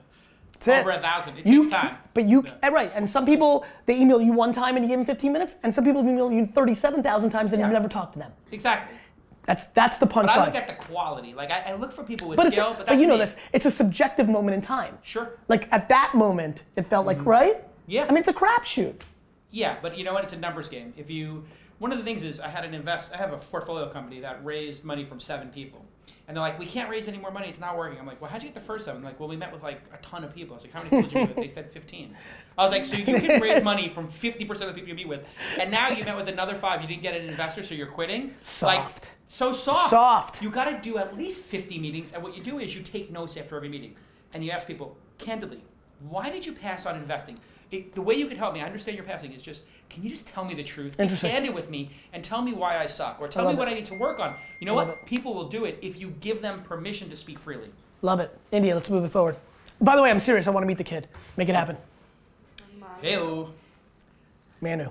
That's 0.54 0.68
it. 0.68 0.80
Over 0.80 0.90
a 0.90 1.00
thousand. 1.00 1.38
It 1.38 1.46
you, 1.46 1.62
takes 1.64 1.72
time. 1.74 1.96
But 2.14 2.24
you, 2.26 2.42
Yeah. 2.44 2.52
eh, 2.62 2.68
right, 2.68 2.92
and 2.94 3.08
some 3.08 3.26
people 3.26 3.64
they 3.86 3.96
email 3.98 4.20
you 4.20 4.32
one 4.32 4.52
time 4.52 4.76
and 4.76 4.84
you 4.84 4.88
give 4.88 4.98
them 4.98 5.06
15 5.06 5.32
minutes, 5.32 5.56
and 5.62 5.74
some 5.74 5.84
people 5.84 6.00
email 6.02 6.30
you 6.32 6.46
37,000 6.46 7.30
times 7.30 7.52
and 7.52 7.60
Yeah. 7.60 7.66
you've 7.66 7.72
never 7.72 7.88
talk 7.88 8.12
to 8.12 8.18
them. 8.18 8.32
Exactly. 8.52 8.96
That's 9.46 9.66
that's 9.74 9.98
the 9.98 10.06
But 10.06 10.30
I 10.30 10.46
look 10.46 10.54
at 10.54 10.66
the 10.66 10.84
quality. 10.86 11.34
Like 11.34 11.50
I, 11.50 11.72
I 11.72 11.74
look 11.74 11.92
for 11.92 12.02
people 12.02 12.28
with 12.28 12.38
But, 12.38 12.50
skill. 12.52 12.70
but, 12.70 12.78
but, 12.78 12.86
that's 12.86 13.00
you 13.00 13.06
know 13.06 13.14
me. 13.14 13.20
this. 13.20 13.36
It's 13.52 13.66
a 13.66 13.70
subjective 13.70 14.26
moment 14.28 14.54
in 14.54 14.62
time. 14.62 14.96
Sure. 15.02 15.32
Like 15.48 15.68
at 15.70 15.88
that 15.90 16.12
moment, 16.14 16.64
it 16.76 16.86
felt 16.86 17.04
like 17.06 17.24
right. 17.26 17.56
Mm-hmm. 17.58 17.90
Yeah. 17.90 18.04
I 18.04 18.08
mean, 18.08 18.18
it's 18.18 18.28
a 18.28 18.32
crapshoot. 18.32 18.94
Yeah, 19.50 19.76
but 19.82 19.98
you 19.98 20.04
know 20.04 20.14
what? 20.14 20.24
It's 20.24 20.32
a 20.32 20.38
numbers 20.38 20.68
game. 20.68 20.94
If 20.96 21.10
you, 21.10 21.44
one 21.78 21.92
of 21.92 21.98
the 21.98 22.04
things 22.04 22.22
is 22.22 22.40
I 22.40 22.48
had 22.48 22.64
an 22.64 22.72
invest. 22.74 23.10
I 23.12 23.18
have 23.18 23.32
a 23.34 23.36
portfolio 23.36 23.88
company 23.90 24.18
that 24.20 24.42
raised 24.44 24.82
money 24.82 25.04
from 25.04 25.20
seven 25.20 25.48
people, 25.50 25.84
and 26.26 26.36
they're 26.36 26.42
like, 26.42 26.58
"We 26.58 26.66
can't 26.66 26.88
raise 26.88 27.06
any 27.08 27.18
more 27.18 27.30
money. 27.30 27.48
It's 27.48 27.60
not 27.60 27.76
working." 27.76 27.98
I'm 27.98 28.06
like, 28.06 28.20
"Well, 28.20 28.30
how'd 28.30 28.42
you 28.42 28.48
get 28.48 28.54
the 28.54 28.60
first 28.66 28.84
seven?" 28.86 29.02
Like, 29.02 29.18
"Well, 29.20 29.28
we 29.28 29.36
met 29.36 29.52
with 29.52 29.62
like 29.62 29.80
a 29.92 29.98
ton 30.02 30.24
of 30.24 30.34
people." 30.34 30.54
I 30.54 30.56
was 30.56 30.64
like, 30.64 30.72
"How 30.72 30.78
many 30.82 30.90
people 30.90 31.02
did 31.08 31.12
you 31.12 31.20
meet 31.20 31.28
with?" 31.28 31.36
They 31.36 31.48
said 31.48 31.70
15. 31.72 32.16
I 32.56 32.62
was 32.62 32.72
like, 32.72 32.84
"So 32.84 32.96
you 32.96 33.04
can 33.04 33.40
raise 33.40 33.62
money 33.72 33.88
from 33.88 34.08
50% 34.10 34.50
of 34.50 34.58
the 34.68 34.72
people 34.74 34.88
you 34.88 34.94
meet 34.94 35.08
with, 35.08 35.26
and 35.58 35.70
now 35.70 35.88
you 35.90 36.04
met 36.04 36.16
with 36.16 36.28
another 36.28 36.54
five. 36.54 36.80
You 36.82 36.88
didn't 36.88 37.02
get 37.02 37.14
an 37.14 37.28
investor, 37.28 37.62
so 37.62 37.74
you're 37.74 37.86
quitting." 37.86 38.34
Like, 38.62 38.80
Soft. 38.80 39.06
so 39.26 39.52
soft. 39.52 39.90
Soft. 39.90 40.42
You 40.42 40.50
got 40.50 40.64
to 40.64 40.78
do 40.80 40.98
at 40.98 41.16
least 41.16 41.42
50 41.42 41.78
meetings, 41.78 42.12
and 42.12 42.22
what 42.22 42.36
you 42.36 42.42
do 42.42 42.58
is 42.58 42.74
you 42.74 42.82
take 42.82 43.10
notes 43.10 43.36
after 43.36 43.56
every 43.56 43.68
meeting, 43.68 43.94
and 44.32 44.44
you 44.44 44.50
ask 44.50 44.66
people 44.66 44.96
candidly, 45.18 45.62
"Why 46.08 46.30
did 46.30 46.46
you 46.46 46.52
pass 46.52 46.86
on 46.86 46.96
investing?" 46.96 47.38
It, 47.70 47.94
the 47.94 48.02
way 48.02 48.14
you 48.14 48.26
could 48.26 48.36
help 48.36 48.54
me, 48.54 48.60
I 48.60 48.66
understand 48.66 48.96
you're 48.96 49.06
passing, 49.06 49.32
is 49.32 49.42
just 49.42 49.62
can 49.90 50.02
you 50.02 50.10
just 50.10 50.26
tell 50.26 50.44
me 50.44 50.54
the 50.54 50.62
truth? 50.62 50.96
Be 50.96 51.02
Interesting. 51.02 51.30
candid 51.30 51.54
with 51.54 51.70
me 51.70 51.90
and 52.12 52.24
tell 52.24 52.42
me 52.42 52.52
why 52.52 52.78
I 52.78 52.86
suck, 52.86 53.20
or 53.20 53.28
tell 53.28 53.48
me 53.48 53.54
what 53.54 53.68
it. 53.68 53.72
I 53.72 53.74
need 53.74 53.86
to 53.86 53.94
work 53.94 54.18
on. 54.18 54.34
You 54.60 54.66
know 54.66 54.74
love 54.74 54.88
what? 54.88 54.98
it. 54.98 55.06
People 55.06 55.34
will 55.34 55.48
do 55.48 55.64
it 55.64 55.78
if 55.82 55.96
you 55.98 56.10
give 56.20 56.42
them 56.42 56.62
permission 56.62 57.08
to 57.10 57.16
speak 57.16 57.38
freely. 57.38 57.70
Love 58.02 58.20
it. 58.20 58.36
India, 58.52 58.74
let's 58.74 58.90
move 58.90 59.04
it 59.04 59.10
forward. 59.10 59.36
By 59.80 59.96
the 59.96 60.02
way, 60.02 60.10
I'm 60.10 60.20
serious. 60.20 60.46
I 60.46 60.50
want 60.50 60.62
to 60.62 60.68
meet 60.68 60.78
the 60.78 60.84
kid. 60.84 61.08
Make 61.36 61.48
it 61.48 61.54
happen. 61.54 61.76
Hello. 63.00 63.52
Manu. 64.60 64.88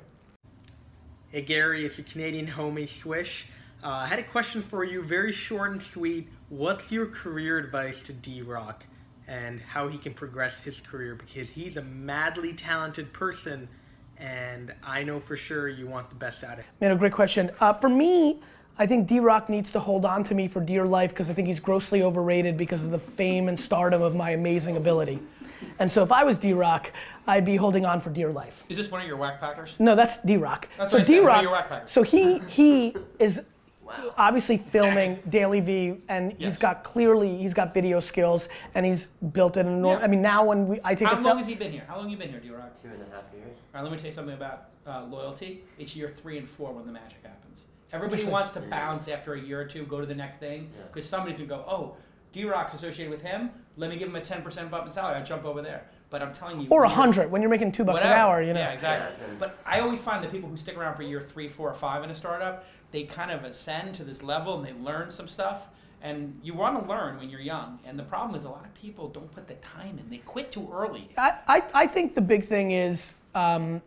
Hey 1.31 1.41
Gary, 1.41 1.85
it's 1.85 1.97
a 1.97 2.03
Canadian 2.03 2.45
homie 2.45 2.87
Swish. 2.87 3.47
Uh, 3.83 3.87
I 3.87 4.05
had 4.05 4.19
a 4.19 4.23
question 4.23 4.61
for 4.61 4.83
you, 4.83 5.01
very 5.01 5.31
short 5.31 5.71
and 5.71 5.81
sweet. 5.81 6.29
What's 6.49 6.91
your 6.91 7.07
career 7.07 7.57
advice 7.57 8.01
to 8.03 8.13
D 8.13 8.41
Rock 8.41 8.85
and 9.27 9.59
how 9.61 9.87
he 9.87 9.97
can 9.97 10.13
progress 10.13 10.57
his 10.59 10.79
career? 10.79 11.15
Because 11.15 11.49
he's 11.49 11.77
a 11.77 11.81
madly 11.83 12.53
talented 12.53 13.11
person, 13.13 13.67
and 14.17 14.73
I 14.83 15.03
know 15.03 15.19
for 15.19 15.35
sure 15.35 15.69
you 15.69 15.87
want 15.87 16.09
the 16.09 16.15
best 16.15 16.43
out 16.43 16.53
of 16.53 16.59
him. 16.59 16.65
Man, 16.81 16.91
a 16.91 16.95
great 16.95 17.13
question. 17.13 17.51
Uh, 17.59 17.73
for 17.73 17.89
me, 17.89 18.39
I 18.77 18.87
think 18.87 19.07
D 19.07 19.19
Rock 19.19 19.49
needs 19.49 19.71
to 19.73 19.79
hold 19.79 20.03
on 20.05 20.23
to 20.25 20.33
me 20.35 20.47
for 20.47 20.59
dear 20.59 20.85
life 20.85 21.11
because 21.11 21.29
I 21.29 21.33
think 21.33 21.47
he's 21.47 21.59
grossly 21.59 22.01
overrated 22.01 22.57
because 22.57 22.83
of 22.83 22.91
the 22.91 22.99
fame 22.99 23.47
and 23.47 23.59
stardom 23.59 24.01
of 24.01 24.15
my 24.15 24.31
amazing 24.31 24.77
ability. 24.77 25.19
And 25.79 25.91
so 25.91 26.03
if 26.03 26.11
I 26.11 26.23
was 26.23 26.37
D 26.37 26.53
Rock, 26.53 26.91
I'd 27.27 27.45
be 27.45 27.55
holding 27.55 27.85
on 27.85 28.01
for 28.01 28.09
dear 28.09 28.31
life. 28.31 28.63
Is 28.69 28.77
this 28.77 28.91
one 28.91 29.01
of 29.01 29.07
your 29.07 29.15
whack 29.15 29.39
packers? 29.39 29.75
No, 29.79 29.95
that's 29.95 30.17
D 30.19 30.37
Rock. 30.37 30.67
That's 30.77 30.91
so 30.91 30.97
what 30.97 31.03
I 31.03 31.05
said, 31.05 31.13
D 31.13 31.19
one 31.19 31.29
of 31.29 31.33
Rock. 31.35 31.41
your 31.43 31.51
whack 31.51 31.69
packers. 31.69 31.91
So 31.91 32.03
he 32.03 32.39
he 32.39 32.95
is 33.19 33.41
obviously 34.17 34.57
filming 34.57 35.17
DailyVee, 35.29 35.99
and 36.09 36.33
he's 36.33 36.57
got 36.57 36.83
clearly 36.83 37.37
he's 37.37 37.53
got 37.53 37.73
video 37.73 37.99
skills, 37.99 38.49
and 38.75 38.85
he's 38.85 39.07
built 39.31 39.57
an 39.57 39.67
enormous. 39.67 40.01
Yeah. 40.01 40.05
I 40.05 40.07
mean, 40.07 40.21
now 40.21 40.45
when 40.45 40.67
we 40.67 40.79
I 40.83 40.95
take 40.95 41.07
How 41.07 41.13
a 41.13 41.15
long 41.15 41.23
self. 41.23 41.37
has 41.39 41.47
he 41.47 41.55
been 41.55 41.71
here? 41.71 41.83
How 41.87 41.95
long 41.97 42.05
have 42.05 42.11
you 42.11 42.17
been 42.17 42.29
here, 42.29 42.39
D-Rock? 42.39 42.81
Two 42.81 42.89
and 42.89 43.01
a 43.01 43.15
half 43.15 43.23
years. 43.33 43.57
All 43.73 43.81
right, 43.81 43.83
let 43.83 43.91
me 43.91 43.97
tell 43.97 44.07
you 44.07 44.13
something 44.13 44.35
about 44.35 44.69
uh, 44.87 45.05
loyalty. 45.05 45.63
It's 45.77 45.95
year 45.95 46.13
three 46.21 46.37
and 46.37 46.49
four 46.49 46.73
when 46.73 46.85
the 46.85 46.91
magic 46.91 47.17
happens. 47.23 47.59
Everybody 47.91 48.25
wants 48.25 48.49
to 48.51 48.59
bounce 48.59 49.07
after 49.07 49.35
a 49.35 49.39
year 49.41 49.61
or 49.61 49.65
two, 49.65 49.85
go 49.85 49.99
to 49.99 50.07
the 50.07 50.15
next 50.15 50.37
thing, 50.37 50.69
Yeah. 50.75 50.83
because 50.91 51.07
somebody's 51.07 51.37
gonna 51.37 51.47
go, 51.49 51.63
oh, 51.67 51.95
D-Rock's 52.31 52.73
associated 52.73 53.11
with 53.11 53.21
him. 53.21 53.51
Let 53.77 53.91
me 53.91 53.97
give 53.97 54.07
him 54.09 54.15
a 54.15 54.21
10% 54.21 54.71
bump 54.71 54.87
in 54.87 54.91
salary. 54.91 55.15
I'll 55.17 55.23
jump 55.25 55.45
over 55.45 55.61
there. 55.61 55.85
But 56.13 56.21
I'm 56.21 56.31
telling 56.31 56.61
you, 56.61 56.67
or 56.69 56.83
a 56.83 56.89
hundred 56.89 57.31
when 57.31 57.41
you're 57.41 57.49
making 57.49 57.71
two 57.71 57.83
bucks 57.83 58.03
whatever. 58.03 58.13
an 58.13 58.19
hour, 58.19 58.41
you 58.43 58.53
know. 58.53 58.59
Yeah, 58.59 58.69
exactly. 58.69 59.17
Yeah, 59.27 59.33
But 59.39 59.57
I 59.65 59.79
always 59.79 59.99
find 59.99 60.23
that 60.23 60.31
people 60.31 60.47
who 60.47 60.55
stick 60.55 60.77
around 60.77 60.95
for 60.95 61.01
year 61.01 61.25
three, 61.27 61.49
four, 61.49 61.71
or 61.71 61.73
five 61.73 62.03
in 62.03 62.11
a 62.11 62.15
startup, 62.15 62.65
they 62.91 63.05
kind 63.05 63.31
of 63.31 63.43
ascend 63.43 63.95
to 63.95 64.03
this 64.03 64.21
level 64.21 64.55
and 64.55 64.63
they 64.63 64.73
learn 64.79 65.09
some 65.09 65.27
stuff. 65.27 65.63
And 66.03 66.39
you 66.43 66.53
want 66.53 66.79
to 66.83 66.87
learn 66.87 67.17
when 67.17 67.31
you're 67.31 67.39
young. 67.39 67.79
And 67.83 67.97
the 67.97 68.03
problem 68.03 68.35
is 68.37 68.43
a 68.43 68.49
lot 68.49 68.63
of 68.63 68.71
people 68.75 69.07
don't 69.07 69.33
put 69.33 69.47
the 69.47 69.55
time 69.55 69.97
in. 69.97 70.07
They 70.11 70.17
quit 70.17 70.51
too 70.51 70.69
early. 70.71 71.09
I, 71.17 71.39
I, 71.47 71.63
I 71.73 71.87
think 71.87 72.13
the 72.13 72.21
big 72.21 72.47
thing 72.47 72.69
is 72.69 73.13
um, 73.33 73.81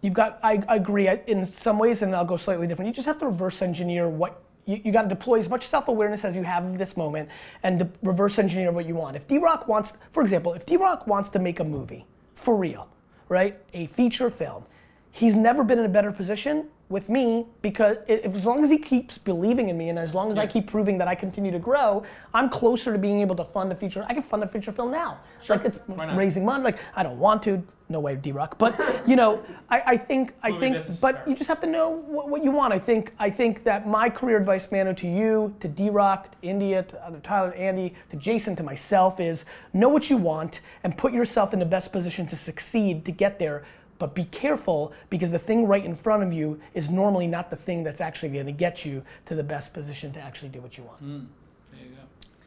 you've 0.00 0.14
got, 0.14 0.40
I, 0.42 0.60
I 0.68 0.74
agree 0.74 1.08
I- 1.08 1.22
in 1.28 1.46
some 1.46 1.78
ways, 1.78 2.02
and 2.02 2.12
I'll 2.12 2.24
go 2.24 2.36
slightly 2.36 2.66
different. 2.66 2.88
You 2.88 2.92
just 2.94 3.06
have 3.06 3.18
to 3.20 3.26
reverse 3.26 3.62
engineer 3.62 4.08
what, 4.08 4.42
you, 4.68 4.80
you 4.84 4.92
got 4.92 5.02
to 5.02 5.08
deploy 5.08 5.38
as 5.38 5.48
much 5.48 5.66
self 5.66 5.88
awareness 5.88 6.24
as 6.24 6.36
you 6.36 6.42
have 6.42 6.62
in 6.64 6.76
this 6.76 6.96
moment 6.96 7.28
and 7.62 7.78
de- 7.80 7.88
reverse 8.02 8.38
engineer 8.38 8.70
what 8.70 8.84
you 8.86 8.94
want. 8.94 9.16
If 9.16 9.26
D 9.26 9.38
Rock 9.38 9.66
wants, 9.66 9.94
for 10.12 10.22
example, 10.22 10.52
if 10.52 10.66
D 10.66 10.76
Rock 10.76 11.06
wants 11.06 11.30
to 11.30 11.38
make 11.38 11.58
a 11.58 11.64
movie, 11.64 12.04
for 12.34 12.54
real, 12.54 12.86
right? 13.28 13.58
A 13.72 13.86
feature 13.86 14.30
film, 14.30 14.64
he's 15.10 15.34
never 15.34 15.64
been 15.64 15.78
in 15.78 15.86
a 15.86 15.88
better 15.88 16.12
position 16.12 16.68
with 16.88 17.08
me 17.08 17.46
because 17.60 17.98
if, 18.06 18.34
as 18.34 18.46
long 18.46 18.62
as 18.62 18.70
he 18.70 18.78
keeps 18.78 19.18
believing 19.18 19.68
in 19.68 19.76
me 19.76 19.90
and 19.90 19.98
as 19.98 20.14
long 20.14 20.30
as 20.30 20.38
I 20.38 20.46
keep 20.46 20.66
proving 20.66 20.96
that 20.98 21.08
I 21.08 21.14
continue 21.14 21.50
to 21.50 21.58
grow, 21.58 22.02
I'm 22.32 22.48
closer 22.48 22.92
to 22.92 22.98
being 22.98 23.20
able 23.20 23.36
to 23.36 23.44
fund 23.44 23.70
a 23.72 23.74
feature. 23.74 24.04
I 24.08 24.14
can 24.14 24.22
fund 24.22 24.42
a 24.42 24.48
feature 24.48 24.72
film 24.72 24.90
now. 24.90 25.20
Like 25.48 25.64
it's 25.64 25.78
raising 26.14 26.44
money. 26.44 26.64
Like 26.64 26.78
I 26.94 27.02
don't 27.02 27.18
want 27.18 27.42
to. 27.44 27.62
No 27.90 28.00
way, 28.00 28.16
D 28.16 28.32
Rock. 28.32 28.58
But 28.58 28.78
you 29.08 29.16
know, 29.16 29.42
I, 29.70 29.82
I 29.86 29.96
think 29.96 30.34
I 30.42 30.50
Movie 30.50 30.78
think. 30.78 31.00
But 31.00 31.16
hard. 31.16 31.28
you 31.30 31.34
just 31.34 31.48
have 31.48 31.60
to 31.62 31.66
know 31.66 31.88
what, 31.88 32.28
what 32.28 32.44
you 32.44 32.50
want. 32.50 32.74
I 32.74 32.78
think 32.78 33.14
I 33.18 33.30
think 33.30 33.64
that 33.64 33.88
my 33.88 34.10
career 34.10 34.36
advice, 34.36 34.70
Mano, 34.70 34.92
to 34.92 35.08
you, 35.08 35.54
to 35.60 35.68
D 35.68 35.88
Rock, 35.88 36.32
to 36.32 36.36
India, 36.46 36.82
to 36.82 37.06
other 37.06 37.20
Tyler, 37.20 37.54
Andy, 37.54 37.94
to 38.10 38.16
Jason, 38.16 38.54
to 38.56 38.62
myself 38.62 39.20
is 39.20 39.46
know 39.72 39.88
what 39.88 40.10
you 40.10 40.18
want 40.18 40.60
and 40.84 40.98
put 40.98 41.14
yourself 41.14 41.54
in 41.54 41.58
the 41.58 41.64
best 41.64 41.90
position 41.90 42.26
to 42.26 42.36
succeed 42.36 43.06
to 43.06 43.10
get 43.10 43.38
there. 43.38 43.64
But 43.98 44.14
be 44.14 44.24
careful 44.24 44.92
because 45.10 45.30
the 45.30 45.38
thing 45.38 45.66
right 45.66 45.84
in 45.84 45.96
front 45.96 46.22
of 46.22 46.32
you 46.32 46.60
is 46.74 46.88
normally 46.88 47.26
not 47.26 47.50
the 47.50 47.56
thing 47.56 47.82
that's 47.82 48.00
actually 48.00 48.28
going 48.30 48.46
to 48.46 48.52
get 48.52 48.84
you 48.84 49.02
to 49.26 49.34
the 49.34 49.42
best 49.42 49.72
position 49.72 50.12
to 50.12 50.20
actually 50.20 50.50
do 50.50 50.60
what 50.60 50.78
you 50.78 50.84
want. 50.84 51.02
Mm, 51.04 51.26
there 51.72 51.80
you 51.80 51.88
go. 51.90 52.02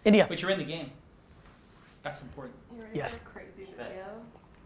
India, 0.05 0.25
But 0.27 0.41
you're 0.41 0.51
in 0.51 0.59
the 0.59 0.65
game. 0.65 0.91
That's 2.03 2.21
important. 2.21 2.55
You 2.75 2.83
ready 2.83 2.97
Yes. 2.97 3.19
crazy 3.25 3.65
video? 3.77 4.05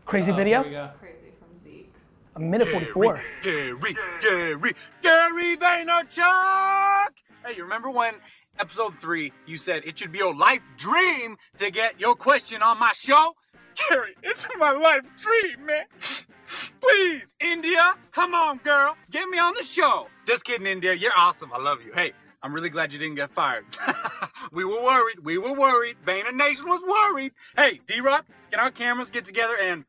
crazy 0.05 0.31
Uh-oh, 0.31 0.37
video. 0.37 0.61
Here 0.63 0.69
we 0.69 0.75
go. 0.75 0.89
Crazy 0.99 1.31
from 1.39 1.57
Zeke. 1.57 1.91
A 2.35 2.39
minute 2.39 2.67
44. 2.69 3.21
Gary, 3.41 3.95
Gary, 4.21 4.73
Gary 5.01 5.57
Vaynerchuk. 5.57 7.07
Hey, 7.45 7.55
you 7.57 7.63
remember 7.63 7.89
when 7.89 8.13
episode 8.59 8.93
three 9.01 9.33
you 9.45 9.57
said 9.57 9.83
it 9.85 9.97
should 9.99 10.11
be 10.11 10.19
your 10.19 10.33
life 10.35 10.61
dream 10.77 11.35
to 11.57 11.71
get 11.71 11.99
your 11.99 12.15
question 12.15 12.61
on 12.61 12.77
my 12.79 12.91
show? 12.93 13.35
Gary, 13.89 14.15
it's 14.23 14.47
my 14.57 14.71
life 14.71 15.03
dream, 15.17 15.65
man. 15.65 15.85
Please, 16.81 17.33
India, 17.39 17.95
come 18.11 18.33
on, 18.33 18.57
girl, 18.59 18.95
get 19.11 19.27
me 19.29 19.39
on 19.39 19.53
the 19.57 19.63
show. 19.63 20.07
Just 20.25 20.45
kidding, 20.45 20.67
India. 20.67 20.93
You're 20.93 21.11
awesome. 21.17 21.51
I 21.53 21.57
love 21.59 21.81
you. 21.85 21.91
Hey, 21.93 22.13
I'm 22.43 22.53
really 22.53 22.69
glad 22.69 22.93
you 22.93 22.99
didn't 22.99 23.15
get 23.15 23.31
fired. 23.31 23.65
we 24.51 24.65
were 24.65 24.81
worried. 24.81 25.19
We 25.23 25.37
were 25.37 25.53
worried. 25.53 25.97
Vayner 26.05 26.33
Nation 26.33 26.67
was 26.67 26.81
worried. 26.81 27.33
Hey, 27.57 27.81
D 27.87 28.01
Rock, 28.01 28.25
can 28.51 28.59
our 28.59 28.71
cameras 28.71 29.11
get 29.11 29.25
together 29.25 29.57
and 29.57 29.85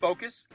focus? 0.00 0.48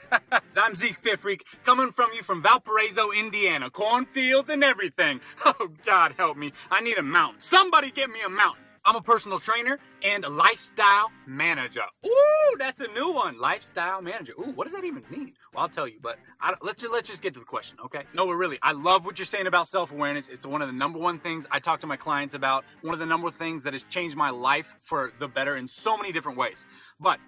I'm 0.56 0.74
Zeke 0.74 0.98
Fit 0.98 1.20
Freak, 1.20 1.44
coming 1.64 1.92
from 1.92 2.10
you 2.14 2.22
from 2.22 2.42
Valparaiso, 2.42 3.10
Indiana. 3.10 3.70
Cornfields 3.70 4.50
and 4.50 4.64
everything. 4.64 5.20
Oh, 5.46 5.68
God 5.84 6.14
help 6.16 6.36
me. 6.36 6.52
I 6.70 6.80
need 6.80 6.98
a 6.98 7.02
mountain. 7.02 7.40
Somebody 7.42 7.90
get 7.90 8.10
me 8.10 8.20
a 8.24 8.28
mountain. 8.28 8.63
I'm 8.86 8.96
a 8.96 9.00
personal 9.00 9.38
trainer 9.38 9.78
and 10.02 10.26
a 10.26 10.28
lifestyle 10.28 11.10
manager. 11.26 11.84
Ooh, 12.04 12.56
that's 12.58 12.80
a 12.80 12.86
new 12.88 13.12
one. 13.12 13.40
Lifestyle 13.40 14.02
manager. 14.02 14.34
Ooh, 14.38 14.52
what 14.54 14.64
does 14.64 14.74
that 14.74 14.84
even 14.84 15.02
mean? 15.08 15.32
Well, 15.54 15.62
I'll 15.62 15.70
tell 15.70 15.88
you, 15.88 15.98
but 16.02 16.18
I, 16.38 16.52
let's, 16.60 16.82
ju- 16.82 16.90
let's 16.92 17.08
just 17.08 17.22
get 17.22 17.32
to 17.34 17.40
the 17.40 17.46
question, 17.46 17.78
okay? 17.86 18.02
No, 18.12 18.26
but 18.26 18.34
really, 18.34 18.58
I 18.62 18.72
love 18.72 19.06
what 19.06 19.18
you're 19.18 19.24
saying 19.24 19.46
about 19.46 19.68
self 19.68 19.90
awareness. 19.90 20.28
It's 20.28 20.44
one 20.44 20.60
of 20.60 20.68
the 20.68 20.74
number 20.74 20.98
one 20.98 21.18
things 21.18 21.46
I 21.50 21.60
talk 21.60 21.80
to 21.80 21.86
my 21.86 21.96
clients 21.96 22.34
about, 22.34 22.64
one 22.82 22.92
of 22.92 23.00
the 23.00 23.06
number 23.06 23.24
one 23.24 23.32
things 23.32 23.62
that 23.62 23.72
has 23.72 23.84
changed 23.84 24.16
my 24.16 24.28
life 24.28 24.76
for 24.82 25.12
the 25.18 25.28
better 25.28 25.56
in 25.56 25.66
so 25.66 25.96
many 25.96 26.12
different 26.12 26.36
ways. 26.36 26.66
But 27.00 27.20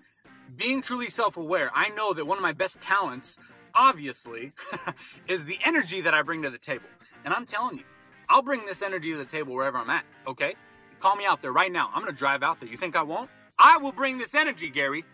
being 0.56 0.82
truly 0.82 1.08
self 1.08 1.38
aware, 1.38 1.70
I 1.74 1.88
know 1.88 2.12
that 2.12 2.26
one 2.26 2.36
of 2.36 2.42
my 2.42 2.52
best 2.52 2.82
talents, 2.82 3.38
obviously, 3.74 4.52
is 5.26 5.46
the 5.46 5.58
energy 5.64 6.02
that 6.02 6.12
I 6.12 6.20
bring 6.20 6.42
to 6.42 6.50
the 6.50 6.58
table. 6.58 6.88
And 7.24 7.32
I'm 7.32 7.46
telling 7.46 7.78
you, 7.78 7.84
I'll 8.28 8.42
bring 8.42 8.66
this 8.66 8.82
energy 8.82 9.12
to 9.12 9.18
the 9.18 9.24
table 9.24 9.54
wherever 9.54 9.78
I'm 9.78 9.88
at, 9.88 10.04
okay? 10.26 10.54
Call 11.00 11.16
me 11.16 11.24
out 11.26 11.42
there 11.42 11.52
right 11.52 11.70
now. 11.70 11.90
I'm 11.94 12.00
gonna 12.00 12.12
drive 12.12 12.42
out 12.42 12.60
there. 12.60 12.68
You 12.68 12.76
think 12.76 12.96
I 12.96 13.02
won't? 13.02 13.30
I 13.58 13.78
will 13.78 13.92
bring 13.92 14.18
this 14.18 14.34
energy, 14.34 14.70
Gary. 14.70 15.04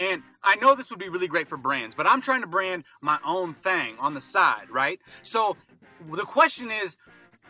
And 0.00 0.22
I 0.44 0.54
know 0.56 0.74
this 0.74 0.90
would 0.90 0.98
be 0.98 1.08
really 1.08 1.26
great 1.26 1.48
for 1.48 1.56
brands, 1.56 1.94
but 1.94 2.06
I'm 2.06 2.20
trying 2.20 2.42
to 2.42 2.46
brand 2.46 2.84
my 3.00 3.18
own 3.26 3.54
thing 3.54 3.96
on 3.98 4.14
the 4.14 4.20
side, 4.20 4.70
right? 4.70 5.00
So 5.22 5.56
the 6.12 6.24
question 6.24 6.70
is, 6.70 6.96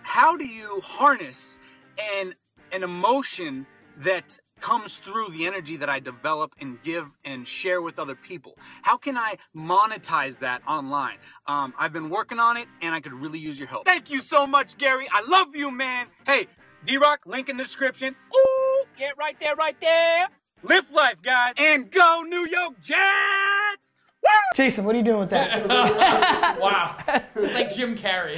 how 0.03 0.37
do 0.37 0.47
you 0.47 0.81
harness 0.83 1.59
an 1.99 2.35
an 2.73 2.83
emotion 2.83 3.67
that 3.99 4.39
comes 4.61 4.97
through 4.97 5.29
the 5.31 5.47
energy 5.47 5.77
that 5.77 5.89
I 5.89 6.01
develop 6.01 6.53
and 6.61 6.83
give 6.83 7.07
and 7.25 7.47
share 7.47 7.83
with 7.83 7.99
other 7.99 8.15
people? 8.15 8.59
How 8.83 8.97
can 8.97 9.17
I 9.17 9.37
monetize 9.55 10.39
that 10.41 10.63
online? 10.67 11.19
Um, 11.47 11.75
I've 11.79 11.93
been 11.93 12.11
working 12.11 12.39
on 12.39 12.57
it, 12.57 12.67
and 12.83 12.95
I 12.95 13.01
could 13.01 13.13
really 13.13 13.39
use 13.39 13.59
your 13.59 13.69
help. 13.69 13.85
Thank 13.85 14.11
you 14.11 14.21
so 14.21 14.47
much, 14.47 14.79
Gary. 14.79 15.07
I 15.13 15.23
love 15.29 15.55
you, 15.55 15.71
man. 15.71 16.07
Hey, 16.27 16.49
D 16.85 16.97
Rock, 16.97 17.21
link 17.27 17.49
in 17.49 17.57
the 17.57 17.65
description. 17.65 18.15
Ooh, 18.35 18.85
get 18.97 19.17
right 19.19 19.37
there, 19.41 19.57
right 19.57 19.79
there. 19.81 20.29
Live 20.63 20.91
life, 20.91 21.23
guys, 21.23 21.55
and 21.57 21.91
go 21.91 22.25
New 22.27 22.47
York 22.49 22.81
Jets! 22.81 23.95
Woo! 24.23 24.29
Jason, 24.57 24.85
what 24.85 24.95
are 24.97 24.99
you 24.99 25.05
doing 25.05 25.21
with 25.21 25.31
that? 25.31 25.67
Wow. 26.59 26.97
it's 27.07 27.37
like 27.55 27.73
Jim 27.73 27.97
Carrey. 27.97 28.37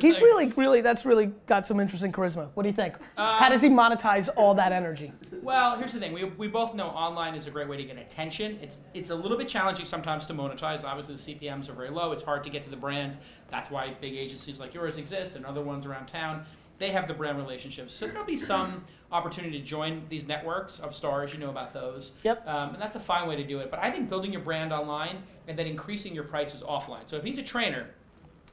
He's 0.00 0.14
Like- 0.14 0.22
really, 0.22 0.46
really, 0.52 0.80
that's 0.82 1.04
really 1.04 1.26
got 1.46 1.66
some 1.66 1.80
interesting 1.80 2.12
charisma. 2.12 2.48
What 2.54 2.62
do 2.62 2.68
you 2.68 2.74
think? 2.74 2.94
How 3.16 3.48
does 3.48 3.60
he 3.60 3.66
um, 3.68 3.76
monetize 3.76 4.28
all 4.36 4.54
that 4.54 4.70
energy? 4.70 5.12
Well, 5.42 5.76
here's 5.76 5.92
the 5.92 5.98
thing. 5.98 6.12
We, 6.12 6.24
we 6.24 6.46
both 6.46 6.74
know 6.74 6.86
online 6.86 7.34
is 7.34 7.48
a 7.48 7.50
great 7.50 7.68
way 7.68 7.76
to 7.76 7.82
get 7.84 7.98
attention. 7.98 8.58
It's 8.62 8.78
it's 8.94 9.10
a 9.10 9.14
little 9.14 9.36
bit 9.36 9.48
challenging 9.48 9.84
sometimes 9.84 10.26
to 10.28 10.34
monetize. 10.34 10.84
Obviously, 10.84 11.16
the 11.16 11.46
CPMS 11.46 11.68
are 11.68 11.72
very 11.74 11.90
low. 11.90 12.12
It's 12.12 12.22
hard 12.22 12.44
to 12.44 12.50
get 12.50 12.62
to 12.62 12.70
the 12.70 12.76
brands. 12.76 13.16
That's 13.50 13.68
why 13.70 13.94
big 14.00 14.14
agencies 14.14 14.60
like 14.60 14.74
yours 14.74 14.96
exist 14.98 15.34
and 15.34 15.44
other 15.44 15.62
ones 15.62 15.86
around 15.86 16.06
town. 16.06 16.44
They 16.78 16.90
have 16.90 17.08
the 17.08 17.14
brand 17.14 17.38
relationships. 17.38 17.94
So 17.94 18.06
there'll 18.06 18.24
be 18.24 18.36
some 18.36 18.84
opportunity 19.10 19.58
to 19.58 19.64
join 19.64 20.02
these 20.08 20.26
networks 20.26 20.78
of 20.80 20.94
stars. 20.94 21.32
You 21.32 21.38
know 21.38 21.50
about 21.50 21.72
those. 21.72 22.12
Yep. 22.22 22.46
Um, 22.46 22.74
and 22.74 22.82
that's 22.82 22.96
a 22.96 23.00
fine 23.00 23.26
way 23.28 23.36
to 23.36 23.46
do 23.46 23.60
it. 23.60 23.70
But 23.70 23.80
I 23.80 23.90
think 23.90 24.10
building 24.10 24.32
your 24.32 24.42
brand 24.42 24.72
online 24.72 25.22
and 25.48 25.58
then 25.58 25.66
increasing 25.66 26.14
your 26.14 26.24
prices 26.24 26.62
offline. 26.62 27.08
So 27.08 27.16
if 27.16 27.24
he's 27.24 27.38
a 27.38 27.42
trainer 27.42 27.88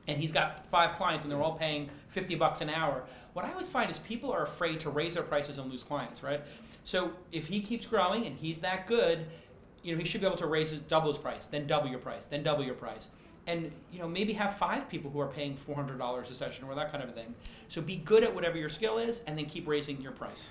and 0.08 0.20
he's 0.20 0.32
got 0.32 0.66
five 0.70 0.96
clients 0.96 1.24
and 1.24 1.32
they're 1.32 1.42
all 1.42 1.58
paying 1.58 1.90
50 2.10 2.36
bucks 2.36 2.62
an 2.62 2.70
hour 2.70 3.04
what 3.34 3.46
i 3.46 3.52
always 3.52 3.68
find 3.68 3.90
is 3.90 3.98
people 4.00 4.32
are 4.32 4.44
afraid 4.44 4.80
to 4.80 4.90
raise 4.90 5.14
their 5.14 5.24
prices 5.24 5.58
and 5.58 5.72
lose 5.72 5.84
clients 5.84 6.24
right 6.24 6.42
so 6.84 7.12
if 7.32 7.48
he 7.48 7.62
keeps 7.62 7.86
growing 7.86 8.26
and 8.26 8.38
he's 8.38 8.60
that 8.60 8.88
good 8.88 9.26
you 9.82 9.94
know 9.94 10.00
he 10.00 10.06
should 10.06 10.22
be 10.22 10.28
able 10.28 10.38
to 10.38 10.48
raise 10.48 10.72
his 10.72 10.82
double 10.82 11.12
his 11.12 11.22
price 11.22 11.48
then 11.48 11.66
double 11.66 11.88
your 11.88 12.00
price 12.00 12.26
then 12.26 12.44
double 12.44 12.64
your 12.64 12.76
price 12.76 13.08
and 13.48 13.72
you 13.92 14.00
know 14.00 14.08
maybe 14.08 14.34
have 14.34 14.58
five 14.58 14.88
people 14.90 15.12
who 15.12 15.20
are 15.20 15.28
paying 15.28 15.58
$400 15.68 16.30
a 16.30 16.34
session 16.34 16.64
or 16.66 16.76
that 16.76 16.92
kind 16.92 17.04
of 17.04 17.10
a 17.10 17.14
thing 17.14 17.34
so 17.74 17.82
be 17.82 17.96
good 17.96 18.24
at 18.24 18.34
whatever 18.34 18.56
your 18.56 18.70
skill 18.70 19.00
is 19.00 19.24
and 19.26 19.36
then 19.36 19.46
keep 19.48 19.68
raising 19.68 20.00
your 20.00 20.12
price 20.12 20.44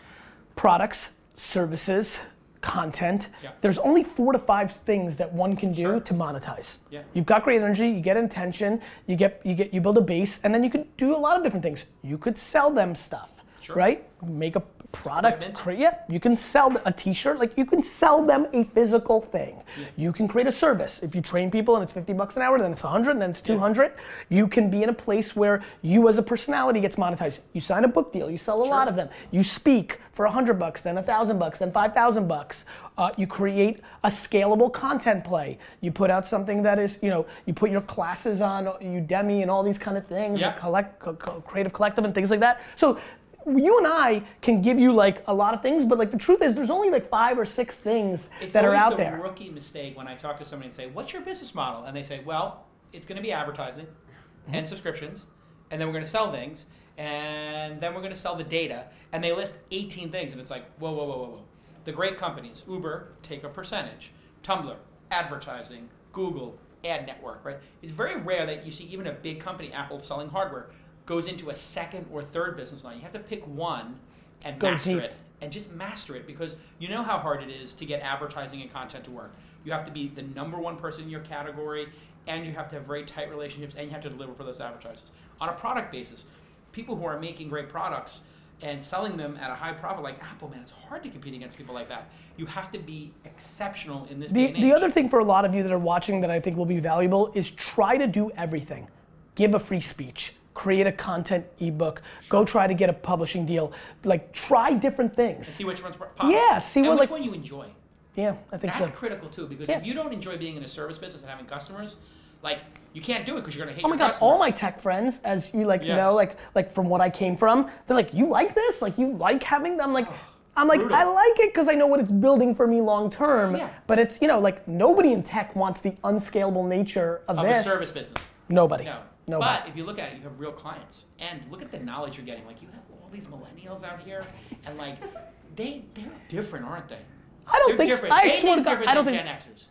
Products, 0.57 1.09
services, 1.35 2.19
content. 2.61 3.31
Yeah. 3.43 3.53
There's 3.63 3.79
only 3.79 4.05
four 4.05 4.33
to 4.35 4.39
five 4.39 4.71
things 4.71 5.17
that 5.17 5.33
one 5.33 5.57
can 5.57 5.73
do 5.73 5.99
to 6.01 6.13
monetize. 6.15 6.77
Yeah. 6.91 7.03
You've 7.15 7.25
got 7.25 7.43
great 7.43 7.63
energy, 7.63 7.89
you 7.89 8.01
get 8.01 8.19
intention, 8.19 8.83
you 9.07 9.17
get 9.17 9.41
you 9.45 9.55
get 9.55 9.73
you 9.73 9.81
build 9.81 9.97
a 9.97 10.03
base, 10.03 10.41
and 10.45 10.53
then 10.55 10.63
you 10.63 10.69
could 10.69 10.95
do 10.99 11.17
a 11.17 11.17
lot 11.17 11.39
of 11.39 11.43
different 11.43 11.63
things. 11.63 11.87
You 12.03 12.19
could 12.19 12.37
sell 12.37 12.71
them 12.71 12.95
stuff, 12.95 13.31
Sure. 13.63 13.75
right? 13.75 14.07
Make 14.23 14.57
a 14.57 14.63
product, 14.93 15.55
create. 15.55 15.81
Yeah, 15.81 15.95
you 16.09 16.21
can 16.21 16.37
sell 16.37 16.77
a 16.85 16.93
T-shirt. 16.93 17.39
Like 17.39 17.53
you 17.57 17.65
can 17.65 17.83
sell 17.83 18.23
them 18.25 18.47
a 18.53 18.65
physical 18.65 19.21
thing. 19.21 19.63
You 19.97 20.13
can 20.13 20.29
create 20.29 20.47
a 20.47 20.53
service. 20.53 21.03
If 21.03 21.15
you 21.15 21.21
train 21.23 21.51
people 21.51 21.75
and 21.77 21.83
it's 21.83 21.93
50 21.93 22.13
bucks 22.13 22.37
an 22.37 22.43
hour, 22.43 22.59
then 22.59 22.73
it's 22.73 22.83
100, 22.83 23.19
then 23.21 23.31
it's 23.31 23.41
200. 23.41 23.93
You 24.29 24.47
can 24.47 24.71
be 24.71 24.83
in 24.83 24.89
a 24.89 24.93
place 24.95 25.35
where 25.35 25.63
you 25.83 26.09
as 26.09 26.19
a 26.19 26.23
personality 26.23 26.81
gets 26.81 26.97
monetized. 26.97 27.39
You 27.53 27.61
sign 27.61 27.85
a 27.85 27.89
book 27.89 28.13
deal. 28.13 28.31
You 28.31 28.39
sell 28.39 28.63
a 28.63 28.65
lot 28.67 28.87
of 28.89 28.95
them. 28.97 29.09
You 29.31 29.43
speak 29.45 29.99
for 30.13 30.27
100 30.27 30.59
bucks, 30.59 30.83
then 30.83 30.97
1,000 30.97 31.39
bucks, 31.39 31.59
then 31.59 31.73
5,000 31.73 32.29
bucks. 32.29 32.67
Uh, 32.99 33.11
you 33.17 33.27
create 33.27 33.81
a 34.05 34.09
scalable 34.09 34.71
content 34.71 35.25
play. 35.25 35.59
You 35.81 35.91
put 35.91 36.11
out 36.11 36.27
something 36.27 36.63
that 36.65 36.79
is, 36.79 36.99
you 37.01 37.09
know, 37.09 37.25
you 37.47 37.55
put 37.55 37.71
your 37.71 37.81
classes 37.81 38.43
on 38.43 38.67
Udemy 38.67 39.41
and 39.41 39.51
all 39.51 39.63
these 39.63 39.79
kind 39.79 39.97
of 39.97 40.07
things, 40.07 40.39
Yeah. 40.41 40.49
like 40.49 40.59
collect, 40.59 40.99
co- 41.01 41.15
co- 41.15 41.41
creative 41.41 41.73
collective 41.73 42.05
and 42.05 42.15
things 42.15 42.31
like 42.31 42.41
that. 42.41 42.61
So 42.77 42.99
you 43.47 43.79
and 43.79 43.87
I 43.87 44.23
can 44.41 44.63
give 44.63 44.79
you 44.79 44.93
like 44.93 45.23
a 45.27 45.35
lot 45.35 45.55
of 45.55 45.63
things, 45.63 45.85
but 45.85 45.99
like 45.99 46.11
the 46.11 46.19
truth 46.19 46.43
is, 46.43 46.55
there's 46.55 46.71
only 46.71 46.91
like 46.91 47.09
five 47.09 47.39
or 47.39 47.45
six 47.45 47.77
things 47.77 48.29
It's 48.41 48.53
that 48.53 48.65
are 48.65 48.75
out 48.75 48.91
the 48.91 48.97
there. 48.99 49.15
It's 49.17 49.25
a 49.25 49.29
rookie 49.29 49.51
mistake 49.51 49.97
when 49.97 50.07
I 50.09 50.15
talk 50.15 50.39
to 50.39 50.45
somebody 50.45 50.67
and 50.69 50.75
say, 50.75 50.87
"What's 50.89 51.13
your 51.13 51.23
business 51.23 51.55
model?" 51.55 51.85
and 51.85 51.97
they 51.97 52.03
say, 52.03 52.23
"Well, 52.25 52.67
it's 52.93 53.07
going 53.07 53.17
to 53.17 53.23
be 53.23 53.33
advertising 53.33 53.87
Mm-hmm. 53.87 54.57
and 54.57 54.67
subscriptions, 54.67 55.27
and 55.71 55.81
then 55.81 55.87
we're 55.87 55.93
going 55.93 56.05
to 56.05 56.11
sell 56.11 56.33
things, 56.33 56.67
and 56.99 57.81
then 57.81 57.95
we're 57.95 58.01
going 58.01 58.13
to 58.13 58.19
sell 58.19 58.35
the 58.35 58.43
data." 58.45 58.87
And 59.13 59.23
they 59.23 59.33
list 59.33 59.55
18 59.71 60.11
things, 60.11 60.33
and 60.33 60.41
it's 60.41 60.51
like, 60.51 60.65
whoa, 60.81 60.91
whoa, 60.93 61.05
whoa, 61.05 61.17
whoa, 61.17 61.29
whoa. 61.29 61.45
The 61.85 61.93
great 61.93 62.19
companies, 62.19 62.65
Uber, 62.69 63.13
take 63.23 63.45
a 63.45 63.49
percentage. 63.49 64.11
Tumblr, 64.43 64.75
advertising. 65.13 65.89
Google, 66.13 66.59
ad 66.85 67.07
network. 67.07 67.45
Right? 67.45 67.59
It's 67.83 67.93
very 67.93 68.21
rare 68.21 68.47
that 68.47 68.67
you 68.67 68.73
see 68.73 68.85
even 68.85 69.07
a 69.07 69.13
big 69.13 69.41
company, 69.41 69.73
Apple, 69.73 70.01
selling 70.03 70.29
hardware, 70.29 70.71
goes 71.07 71.27
into 71.27 71.51
a 71.51 71.57
second 71.57 72.07
or 72.13 72.23
third 72.23 72.57
business 72.57 72.85
line. 72.85 72.97
You 72.97 73.03
have 73.03 73.13
to 73.13 73.19
pick 73.19 73.47
one 73.47 73.97
and 74.45 74.59
Go 74.59 74.71
master 74.73 74.91
deep. 74.95 75.03
it 75.03 75.15
and 75.41 75.51
just 75.53 75.73
master 75.73 76.15
it 76.17 76.27
because 76.27 76.57
you 76.79 76.89
know 76.89 77.03
how 77.03 77.19
hard 77.19 77.43
it 77.43 77.51
is 77.51 77.75
to 77.75 77.85
get 77.85 78.01
advertising 78.03 78.63
and 78.63 78.73
content 78.73 79.05
to 79.05 79.11
work. 79.11 79.33
You 79.65 79.73
have 79.73 79.85
to 79.85 79.91
be 79.91 80.09
the 80.09 80.23
number 80.23 80.59
one 80.59 80.77
person 80.77 81.03
in 81.05 81.11
your 81.11 81.21
category, 81.21 81.89
and 82.27 82.47
you 82.47 82.53
have 82.53 82.69
to 82.71 82.77
have 82.77 82.85
very 82.87 83.05
tight 83.05 83.31
relationships, 83.31 83.75
and 83.77 83.87
you 83.87 83.93
have 83.93 84.03
to 84.03 84.11
deliver 84.11 84.35
for 84.35 84.45
those 84.45 84.61
advertisers. 84.61 85.11
On 85.41 85.49
a 85.49 85.53
product 85.53 85.91
basis, 85.93 86.25
people 86.73 86.97
who 86.97 87.05
are 87.05 87.19
making 87.19 87.49
great 87.49 87.69
products 87.69 88.21
and 88.63 88.83
selling 88.83 89.17
them 89.17 89.37
at 89.41 89.51
a 89.51 89.55
high 89.55 89.73
profit, 89.73 90.03
like 90.05 90.23
Apple, 90.23 90.49
man, 90.49 90.61
it's 90.61 90.71
hard 90.71 91.03
to 91.03 91.09
compete 91.09 91.35
against 91.35 91.57
people 91.57 91.75
like 91.75 91.89
that. 91.89 92.09
You 92.37 92.47
have 92.47 92.71
to 92.73 92.79
be 92.79 93.13
exceptional 93.25 94.07
in 94.11 94.21
this 94.21 94.31
day 94.33 94.39
The, 94.43 94.47
and 94.49 94.57
age. 94.59 94.63
the 94.63 94.73
other 94.73 94.91
thing 94.91 95.09
for 95.09 95.19
a 95.19 95.25
lot 95.25 95.45
of 95.45 95.55
you 95.55 95.63
that 95.65 95.73
are 95.73 95.79
watching 95.79 96.21
that 96.21 96.31
I 96.31 96.39
think 96.41 96.57
will 96.57 96.65
be 96.67 96.79
valuable 96.79 97.33
is 97.35 97.51
try 97.51 97.97
to 97.97 98.07
do 98.07 98.31
everything. 98.37 98.87
Give 99.35 99.55
a 99.55 99.59
free 99.61 99.81
speech, 99.81 100.35
create 100.55 100.87
a 100.87 100.93
content 100.93 101.45
ebook, 101.61 102.03
go 102.29 102.45
try 102.45 102.67
to 102.67 102.75
get 102.75 102.91
a 102.91 102.93
publishing 102.93 103.47
deal. 103.47 103.73
Like 104.05 104.33
try 104.33 104.73
different 104.75 105.15
things. 105.17 105.47
see 105.49 105.65
which 105.65 105.83
one's 105.83 105.97
pop. 105.97 106.11
Yeah, 106.25 106.59
see 106.59 106.81
and 106.81 106.89
what, 106.89 106.95
which 106.95 107.01
like- 107.01 107.11
one 107.11 107.23
you 107.23 107.33
enjoy. 107.33 107.67
Yeah, 108.15 108.35
I 108.53 108.59
think 108.59 108.75
That's 108.75 108.91
so. 108.91 108.93
critical 108.95 109.31
too, 109.31 109.47
because 109.47 109.69
Yeah. 109.69 109.79
if 109.79 109.87
you 109.87 109.95
don't 109.95 110.13
enjoy 110.13 110.37
being 110.37 110.57
in 110.57 110.63
a 110.65 110.69
service 110.69 110.99
business 110.99 111.23
and 111.23 111.31
having 111.31 111.47
customers, 111.47 111.97
like 112.43 112.59
you 112.93 113.01
can't 113.01 113.25
do 113.25 113.37
it 113.39 113.41
because 113.41 113.57
you're 113.57 113.65
gonna 113.65 113.75
hate 113.75 113.85
Oh 113.85 113.89
my 113.89 113.97
god, 113.97 114.15
all 114.21 114.39
my 114.39 114.51
tech 114.51 114.79
friends, 114.81 115.21
as 115.25 115.51
you 115.55 115.65
like, 115.65 115.81
you 115.81 115.89
Yeah. 115.89 115.97
know, 115.97 116.15
like 116.15 116.37
like 116.55 116.71
from 116.73 116.89
what 116.91 117.01
I 117.01 117.09
came 117.09 117.37
from, 117.39 117.71
they're 117.87 117.97
like, 117.97 118.13
you 118.13 118.27
like 118.27 118.55
this? 118.55 118.83
Like 118.83 118.99
you 118.99 119.13
like 119.17 119.43
having 119.43 119.79
them? 119.79 119.95
Like, 119.95 120.07
I'm 120.55 120.69
like, 120.69 120.81
brutal. 120.81 120.97
I 120.99 121.05
like 121.05 121.39
it 121.41 121.55
because 121.55 121.69
I 121.69 121.73
know 121.73 121.87
what 121.87 122.01
it's 122.01 122.13
building 122.13 122.55
for 122.55 122.67
me 122.67 122.83
long 122.83 123.09
term. 123.09 123.57
Yeah. 123.57 123.71
But 123.87 123.99
it's 123.99 124.19
you 124.21 124.29
know 124.29 124.39
like 124.39 124.69
nobody 124.69 125.15
in 125.15 125.23
tech 125.23 125.57
wants 125.57 125.81
the 125.81 125.95
unscalable 126.05 126.65
nature 126.65 127.23
of, 127.29 127.39
of 127.39 127.47
this. 127.47 127.67
a 127.67 127.71
service 127.71 127.91
business. 127.93 128.19
Nobody. 128.51 128.85
No. 128.85 128.99
Nobody. 129.27 129.61
But 129.61 129.69
if 129.69 129.77
you 129.77 129.85
look 129.85 129.99
at 129.99 130.13
it, 130.13 130.17
you 130.17 130.23
have 130.23 130.39
real 130.39 130.53
clients, 130.53 131.05
and 131.21 131.41
look 131.51 131.63
at 131.63 131.71
the 131.71 131.79
knowledge 131.79 132.17
you're 132.17 132.27
getting. 132.27 132.45
Like 132.47 132.61
you 132.61 132.69
have 132.69 132.83
all 133.01 133.09
these 133.13 133.27
millennials 133.27 133.85
out 133.85 134.01
here, 134.01 134.25
and 134.67 134.77
like 134.77 134.97
they 135.57 135.85
they're 135.95 136.05
different, 136.29 136.65
aren't 136.67 136.89
they? 136.89 136.99
I 137.47 137.59
don't 137.59 137.69
They're 137.71 137.77
think. 137.79 137.91
different. 137.91 138.15
I 138.15 138.29
they 138.29 138.41
swear 138.41 138.57
to 138.57 138.63
God, 138.63 138.71
different 138.71 138.89
I 138.91 138.95
don't 138.95 139.05
than 139.05 139.15
think. 139.15 139.27
Gen 139.27 139.37
Xers. 139.55 139.69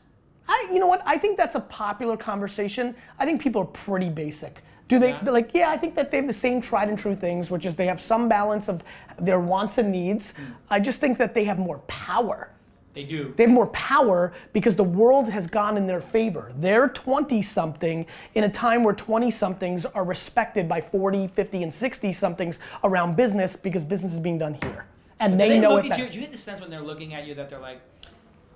I, 0.48 0.70
you 0.72 0.80
know 0.80 0.88
what? 0.88 1.02
I 1.06 1.18
think 1.18 1.38
that's 1.38 1.56
a 1.56 1.60
popular 1.62 2.18
conversation. 2.18 2.96
I 3.20 3.26
think 3.26 3.42
people 3.42 3.62
are 3.62 3.66
pretty 3.66 4.10
basic. 4.10 4.62
Do 4.90 5.00
they 5.00 5.12
Yeah. 5.12 5.30
like? 5.32 5.52
Yeah, 5.54 5.70
I 5.70 5.78
think 5.78 5.96
that 5.96 6.12
they 6.12 6.18
have 6.18 6.28
the 6.28 6.34
same 6.34 6.60
tried 6.60 6.90
and 6.90 7.00
true 7.00 7.16
things, 7.16 7.50
which 7.50 7.66
is 7.66 7.76
they 7.78 7.86
have 7.88 8.02
some 8.02 8.28
balance 8.28 8.68
of 8.68 8.84
their 9.20 9.40
wants 9.40 9.78
and 9.78 9.92
needs. 9.92 10.32
Hmm. 10.32 10.44
I 10.70 10.80
just 10.82 11.00
think 11.00 11.18
that 11.20 11.34
they 11.34 11.46
have 11.46 11.60
more 11.60 11.78
power. 11.88 12.50
They 12.94 13.04
do. 13.04 13.34
They 13.38 13.44
have 13.44 13.52
more 13.52 13.68
power 13.68 14.34
because 14.52 14.76
the 14.76 14.84
world 14.84 15.30
has 15.30 15.48
gone 15.48 15.78
in 15.78 15.88
their 15.88 16.02
favor. 16.02 16.52
They're 16.58 16.90
20 16.90 17.42
something 17.42 18.06
in 18.36 18.44
a 18.44 18.50
time 18.50 18.84
where 18.84 18.94
20 18.94 19.32
somethings 19.32 19.86
are 19.86 20.04
respected 20.04 20.68
by 20.68 20.82
40, 20.82 21.28
50, 21.28 21.64
and 21.64 21.74
60 21.74 22.12
somethings 22.12 22.60
around 22.84 23.16
business 23.16 23.56
because 23.56 23.86
business 23.86 24.14
is 24.14 24.20
being 24.20 24.38
done 24.38 24.58
here. 24.62 24.86
And 25.20 25.40
they, 25.40 25.50
they 25.50 25.60
know 25.60 25.76
look 25.76 25.86
it 25.86 25.92
at 25.92 26.00
you. 26.00 26.10
Do 26.10 26.16
you 26.16 26.22
get 26.22 26.32
the 26.32 26.38
sense 26.38 26.60
when 26.60 26.70
they're 26.70 26.82
looking 26.82 27.14
at 27.14 27.26
you 27.26 27.36
that 27.36 27.50
they're 27.50 27.60
like, 27.60 27.80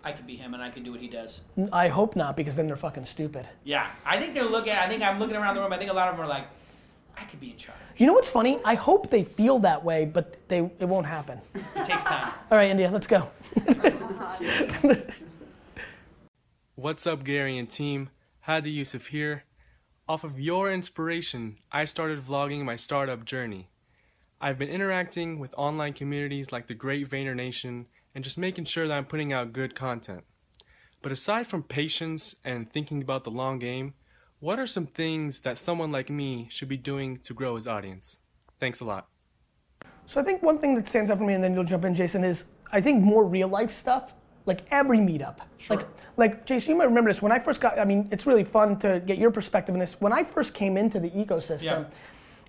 I 0.03 0.11
could 0.11 0.27
be 0.27 0.35
him 0.35 0.53
and 0.53 0.61
I 0.61 0.69
can 0.69 0.83
do 0.83 0.91
what 0.91 0.99
he 0.99 1.07
does? 1.07 1.41
I 1.71 1.87
hope 1.87 2.15
not 2.15 2.35
because 2.35 2.55
then 2.55 2.67
they're 2.67 2.75
fucking 2.75 3.05
stupid. 3.05 3.47
Yeah, 3.63 3.89
I 4.05 4.19
think 4.19 4.33
they're 4.33 4.43
looking. 4.43 4.73
I 4.73 4.87
think 4.87 5.01
I'm 5.01 5.19
looking 5.19 5.35
around 5.35 5.55
the 5.55 5.61
room. 5.61 5.71
I 5.71 5.77
think 5.77 5.89
a 5.89 5.93
lot 5.93 6.09
of 6.09 6.15
them 6.15 6.25
are 6.25 6.29
like, 6.29 6.47
I 7.17 7.23
could 7.25 7.39
be 7.39 7.51
in 7.51 7.57
charge. 7.57 7.77
You 7.97 8.07
know 8.07 8.13
what's 8.13 8.29
funny? 8.29 8.59
I 8.65 8.75
hope 8.75 9.09
they 9.09 9.23
feel 9.23 9.59
that 9.59 9.83
way, 9.83 10.05
but 10.05 10.37
they 10.47 10.59
it 10.79 10.85
won't 10.85 11.07
happen. 11.07 11.39
It 11.53 11.85
takes 11.85 12.03
time. 12.03 12.31
All 12.51 12.57
right, 12.57 12.69
India, 12.69 12.89
let's 12.91 13.07
go. 13.07 13.29
What's 16.75 17.07
up, 17.07 17.23
Gary 17.23 17.57
and 17.57 17.69
team? 17.69 18.09
Hadi 18.41 18.69
Yusuf 18.69 19.07
here. 19.07 19.45
Off 20.09 20.25
of 20.25 20.39
your 20.39 20.69
inspiration, 20.71 21.57
I 21.71 21.85
started 21.85 22.19
vlogging 22.19 22.63
my 22.65 22.75
startup 22.75 23.23
journey. 23.23 23.69
I've 24.41 24.59
been 24.59 24.69
interacting 24.69 25.39
with 25.39 25.55
online 25.57 25.93
communities 25.93 26.51
like 26.51 26.67
the 26.67 26.73
Great 26.73 27.09
Vayner 27.09 27.33
Nation 27.33 27.87
and 28.13 28.23
just 28.23 28.37
making 28.37 28.65
sure 28.65 28.87
that 28.87 28.97
I'm 28.97 29.05
putting 29.05 29.31
out 29.31 29.53
good 29.53 29.73
content. 29.73 30.25
But 31.01 31.11
aside 31.11 31.47
from 31.47 31.63
patience 31.63 32.35
and 32.43 32.71
thinking 32.71 33.01
about 33.01 33.23
the 33.23 33.31
long 33.31 33.57
game, 33.57 33.93
what 34.39 34.59
are 34.59 34.67
some 34.67 34.85
things 34.85 35.41
that 35.41 35.57
someone 35.57 35.91
like 35.91 36.09
me 36.09 36.47
should 36.49 36.67
be 36.69 36.77
doing 36.77 37.17
to 37.23 37.33
grow 37.33 37.55
his 37.55 37.67
audience? 37.67 38.19
Thanks 38.59 38.79
a 38.79 38.85
lot. 38.85 39.07
So 40.05 40.21
I 40.21 40.23
think 40.23 40.43
one 40.43 40.59
thing 40.59 40.75
that 40.75 40.87
stands 40.87 41.09
out 41.09 41.17
for 41.17 41.23
me, 41.23 41.33
and 41.33 41.43
then 41.43 41.53
you'll 41.53 41.63
jump 41.63 41.83
in, 41.85 41.95
Jason, 41.95 42.23
is 42.23 42.45
I 42.71 42.79
think 42.81 43.03
more 43.03 43.25
real 43.25 43.47
life 43.47 43.71
stuff. 43.71 44.13
Like 44.45 44.61
every 44.69 44.99
meetup. 44.99 45.37
Sure. 45.57 45.77
Like, 45.77 45.87
like 46.17 46.45
Jason, 46.45 46.69
you 46.69 46.75
might 46.77 46.83
remember 46.85 47.09
this. 47.11 47.19
When 47.19 47.31
I 47.31 47.39
first 47.39 47.59
got, 47.59 47.79
I 47.79 47.83
mean, 47.85 48.07
it's 48.11 48.27
really 48.27 48.43
fun 48.43 48.77
to 48.81 49.01
get 49.03 49.17
your 49.17 49.31
perspective 49.31 49.73
on 49.73 49.79
this. 49.79 49.99
When 49.99 50.13
I 50.13 50.23
first 50.23 50.53
came 50.53 50.77
into 50.77 50.99
the 50.99 51.09
ecosystem, 51.09 51.63
Yeah. 51.63 51.83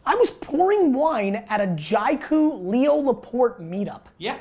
I 0.05 0.15
was 0.15 0.31
pouring 0.31 0.93
wine 0.93 1.37
at 1.49 1.59
a 1.63 1.67
Jaiku 1.69 2.63
Leo 2.63 2.97
Laporte 2.97 3.63
meetup. 3.63 4.03
Yeah, 4.19 4.37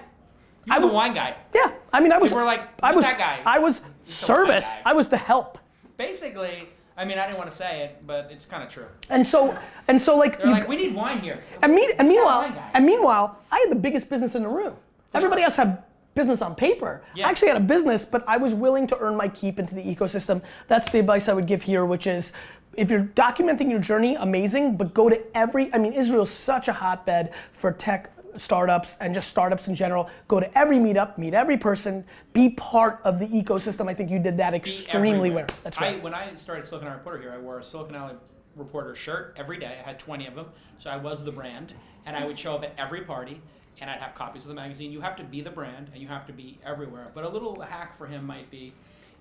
you're 0.66 0.76
I 0.76 0.80
the 0.82 0.88
would- 0.88 0.94
wine 0.94 1.14
guy. 1.14 1.38
Yeah, 1.56 1.72
I 1.94 2.02
mean, 2.02 2.12
I 2.12 2.18
was. 2.18 2.30
People 2.30 2.40
were 2.40 2.46
like, 2.46 2.68
I 2.84 2.92
was 2.92 3.06
that 3.06 3.18
guy?" 3.18 3.42
I 3.46 3.58
was 3.60 3.80
the 3.80 3.86
wine 3.86 3.94
service. 4.06 4.66
I 4.84 4.92
was 4.92 5.08
the 5.08 5.18
help. 5.18 5.58
Basically, 5.96 6.68
I 6.98 7.04
mean, 7.04 7.18
I 7.20 7.26
didn't 7.26 7.38
want 7.38 7.52
to 7.52 7.56
say 7.58 7.82
it, 7.84 8.08
but 8.08 8.30
it's 8.32 8.46
kind 8.46 8.64
of 8.64 8.70
true. 8.70 8.88
And 9.10 9.26
so, 9.28 9.58
and 9.88 10.02
so, 10.02 10.16
like, 10.16 10.38
They're 10.38 10.48
you- 10.48 10.54
like, 10.54 10.68
we 10.68 10.78
need 10.78 10.96
wine 10.96 11.20
here. 11.20 11.44
And, 11.62 11.74
mean, 11.76 11.92
and 12.00 12.08
meanwhile, 12.08 12.54
and 12.74 12.86
meanwhile, 12.86 13.38
I 13.52 13.60
had 13.60 13.70
the 13.70 13.76
biggest 13.80 14.10
business 14.10 14.34
in 14.36 14.44
the 14.44 14.50
room. 14.50 14.76
Everybody 15.14 15.42
else 15.44 15.56
had 15.56 15.84
business 16.14 16.42
on 16.42 16.56
paper. 16.56 17.02
Yeah. 17.14 17.28
I 17.28 17.30
actually 17.30 17.50
had 17.50 17.58
a 17.58 17.62
business, 17.62 18.06
but 18.06 18.24
I 18.28 18.38
was 18.38 18.54
willing 18.54 18.88
to 18.88 18.98
earn 19.00 19.18
my 19.18 19.28
keep 19.28 19.60
into 19.60 19.76
the 19.76 19.84
ecosystem. 19.84 20.42
That's 20.70 20.90
the 20.90 21.00
advice 21.00 21.28
I 21.28 21.34
would 21.34 21.48
give 21.48 21.62
here, 21.62 21.84
which 21.86 22.08
is 22.08 22.32
if 22.78 22.90
you're 22.90 23.04
documenting 23.16 23.70
your 23.70 23.80
journey, 23.80 24.16
amazing, 24.16 24.78
but 24.78 24.94
go 24.94 25.10
to 25.10 25.22
every, 25.36 25.74
I 25.74 25.78
mean, 25.78 25.92
Israel's 25.92 26.30
such 26.30 26.70
a 26.70 26.74
hotbed 26.74 27.34
for 27.52 27.72
tech 27.74 28.12
startups 28.38 28.98
and 29.00 29.14
just 29.14 29.30
startups 29.30 29.68
in 29.68 29.76
general. 29.76 30.10
Go 30.28 30.40
to 30.40 30.58
every 30.58 30.78
meetup, 30.78 31.18
meet 31.18 31.34
every 31.34 31.58
person, 31.58 32.04
be 32.34 32.50
part 32.50 33.02
of 33.04 33.20
the 33.20 33.28
ecosystem. 33.28 33.90
I 33.90 33.94
think 33.94 34.10
you 34.10 34.20
did 34.20 34.38
that 34.38 34.54
extremely 34.54 35.30
well. 35.30 35.48
That's 35.64 35.78
I, 35.78 35.94
right. 35.94 36.04
when 36.04 36.14
I 36.14 36.36
started 36.36 36.66
Silicon 36.66 36.88
Alley 36.88 36.98
Reporter 36.98 37.22
here, 37.22 37.34
I 37.34 37.38
wore 37.38 37.60
a 37.60 37.64
Silicon 37.64 37.96
Alley 37.96 38.16
Reporter 38.56 38.96
shirt 38.96 39.36
every 39.38 39.58
day. 39.58 39.78
I 39.84 39.88
had 39.88 40.00
20 40.00 40.28
of 40.28 40.36
them, 40.36 40.48
so 40.78 40.90
I 40.90 40.98
was 40.98 41.24
the 41.24 41.32
brand, 41.32 41.74
and 42.06 42.16
I 42.16 42.26
would 42.26 42.38
show 42.38 42.56
up 42.56 42.64
at 42.64 42.74
every 42.78 43.02
party, 43.02 43.42
and 43.82 43.90
I'd 43.90 44.00
have 44.00 44.16
copies 44.16 44.44
of 44.44 44.50
the 44.50 44.56
magazine. 44.56 44.92
You 44.92 45.02
have 45.02 45.16
to 45.18 45.24
be 45.24 45.42
the 45.42 45.50
brand, 45.50 45.90
and 45.94 46.02
you 46.02 46.08
have 46.08 46.26
to 46.28 46.34
be 46.34 46.60
everywhere. 46.66 47.12
But 47.14 47.26
a 47.26 47.30
little 47.30 47.60
hack 47.62 47.98
for 47.98 48.08
him 48.08 48.26
might 48.26 48.50
be. 48.50 48.74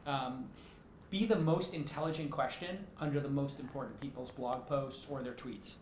Um, 0.06 0.44
be 1.14 1.26
the 1.26 1.36
most 1.36 1.74
intelligent 1.74 2.28
question 2.28 2.76
under 2.98 3.20
the 3.20 3.28
most 3.28 3.60
important 3.60 4.00
people's 4.00 4.32
blog 4.32 4.66
posts 4.66 5.06
or 5.08 5.22
their 5.22 5.32
tweets. 5.32 5.74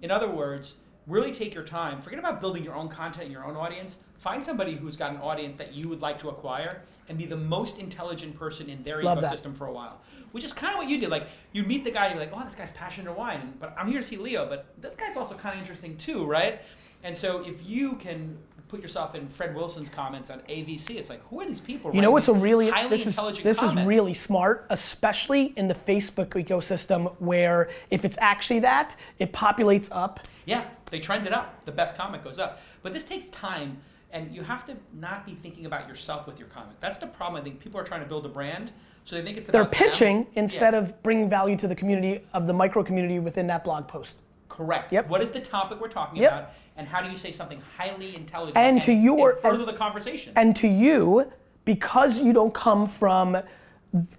In 0.00 0.10
other 0.10 0.30
words, 0.30 0.76
really 1.08 1.32
take 1.32 1.54
your 1.54 1.64
time. 1.64 2.00
Forget 2.00 2.18
about 2.18 2.40
building 2.40 2.62
your 2.62 2.74
own 2.74 2.88
content 2.88 3.24
and 3.24 3.32
your 3.32 3.44
own 3.44 3.56
audience. 3.56 3.96
Find 4.18 4.44
somebody 4.44 4.74
who's 4.74 4.96
got 4.96 5.12
an 5.12 5.20
audience 5.20 5.56
that 5.58 5.72
you 5.72 5.88
would 5.88 6.00
like 6.00 6.18
to 6.20 6.28
acquire 6.28 6.82
and 7.08 7.16
be 7.16 7.24
the 7.24 7.36
most 7.36 7.78
intelligent 7.78 8.38
person 8.38 8.68
in 8.68 8.82
their 8.82 9.02
Love 9.02 9.20
that. 9.22 9.32
ecosystem 9.32 9.56
for 9.56 9.66
a 9.66 9.72
while. 9.72 10.00
Which 10.32 10.44
is 10.44 10.52
kind 10.52 10.74
of 10.74 10.78
what 10.78 10.88
you 10.88 10.98
did. 10.98 11.08
Like 11.08 11.28
you 11.52 11.62
meet 11.62 11.84
the 11.84 11.90
guy, 11.90 12.06
and 12.06 12.14
you're 12.14 12.24
like, 12.24 12.34
oh, 12.36 12.44
this 12.44 12.54
guy's 12.54 12.70
passionate 12.72 13.06
to 13.06 13.18
wine, 13.18 13.54
but 13.58 13.74
I'm 13.78 13.88
here 13.88 14.00
to 14.00 14.06
see 14.06 14.18
Leo. 14.18 14.46
But 14.46 14.66
this 14.78 14.94
guy's 14.94 15.16
also 15.16 15.34
kind 15.34 15.54
of 15.54 15.60
interesting 15.60 15.96
too, 15.96 16.26
right? 16.26 16.60
And 17.02 17.16
so 17.16 17.42
if 17.46 17.56
you 17.64 17.94
can 17.94 18.36
put 18.68 18.80
yourself 18.82 19.14
in 19.14 19.26
Fred 19.28 19.54
Wilson's 19.54 19.88
comments 19.88 20.30
on 20.30 20.40
AVC, 20.40 20.96
it's 20.96 21.08
like, 21.08 21.26
who 21.28 21.40
are 21.40 21.46
these 21.46 21.60
people? 21.60 21.94
You 21.94 22.02
know 22.02 22.10
what's 22.10 22.28
a 22.28 22.32
really 22.34 22.68
highly 22.70 22.90
this 22.90 23.06
is 23.06 23.16
this 23.42 23.62
is 23.62 23.74
really 23.76 24.14
smart, 24.14 24.66
especially 24.70 25.54
in 25.56 25.68
the 25.68 25.74
Facebook 25.74 26.28
ecosystem 26.30 27.14
where 27.18 27.70
if 27.90 28.04
it's 28.04 28.16
actually 28.20 28.60
that, 28.60 28.94
it 29.18 29.32
populates 29.32 29.88
up. 29.90 30.20
Yeah, 30.44 30.64
they 30.90 31.00
trend 31.00 31.26
it 31.26 31.32
up. 31.32 31.64
The 31.64 31.72
best 31.72 31.96
comment 31.96 32.22
goes 32.22 32.38
up. 32.38 32.60
But 32.82 32.92
this 32.92 33.04
takes 33.04 33.26
time, 33.28 33.78
and 34.12 34.34
you 34.34 34.42
have 34.42 34.66
to 34.66 34.76
not 34.94 35.24
be 35.26 35.34
thinking 35.34 35.66
about 35.66 35.88
yourself 35.88 36.26
with 36.26 36.38
your 36.38 36.48
comment. 36.48 36.76
That's 36.80 36.98
the 36.98 37.06
problem. 37.06 37.40
I 37.40 37.44
think 37.44 37.60
people 37.60 37.80
are 37.80 37.84
trying 37.84 38.02
to 38.02 38.06
build 38.08 38.26
a 38.26 38.30
brand, 38.30 38.70
so 39.04 39.16
they 39.16 39.22
think 39.22 39.38
it's 39.38 39.48
They're 39.48 39.62
about 39.62 39.72
them. 39.72 39.88
pitching 39.90 40.26
instead 40.34 40.74
Yeah, 40.74 40.80
of 40.80 41.02
bringing 41.02 41.28
value 41.30 41.56
to 41.56 41.68
the 41.68 41.74
community 41.74 42.22
of 42.34 42.46
the 42.46 42.52
micro 42.52 42.82
community 42.84 43.18
within 43.18 43.46
that 43.48 43.64
blog 43.64 43.88
post. 43.88 44.16
correct. 44.48 44.92
Yep. 44.92 45.08
What 45.08 45.22
is 45.22 45.30
the 45.30 45.40
topic 45.42 45.78
we're 45.80 45.88
talking 45.88 46.20
Yep. 46.22 46.32
about, 46.32 46.50
and 46.78 46.86
how 46.86 47.02
do 47.02 47.10
you 47.10 47.16
say 47.16 47.32
something 47.32 47.60
highly 47.76 48.14
intelligent 48.16 48.56
And 48.56 48.80
to 48.82 48.92
your- 48.92 49.32
and 49.32 49.40
further 49.40 49.58
and- 49.64 49.68
the 49.68 49.72
conversation? 49.76 50.32
And 50.36 50.56
to 50.56 50.68
you, 50.68 51.30
because 51.64 52.18
you 52.18 52.32
don't 52.32 52.54
come 52.54 52.86
from 52.86 53.36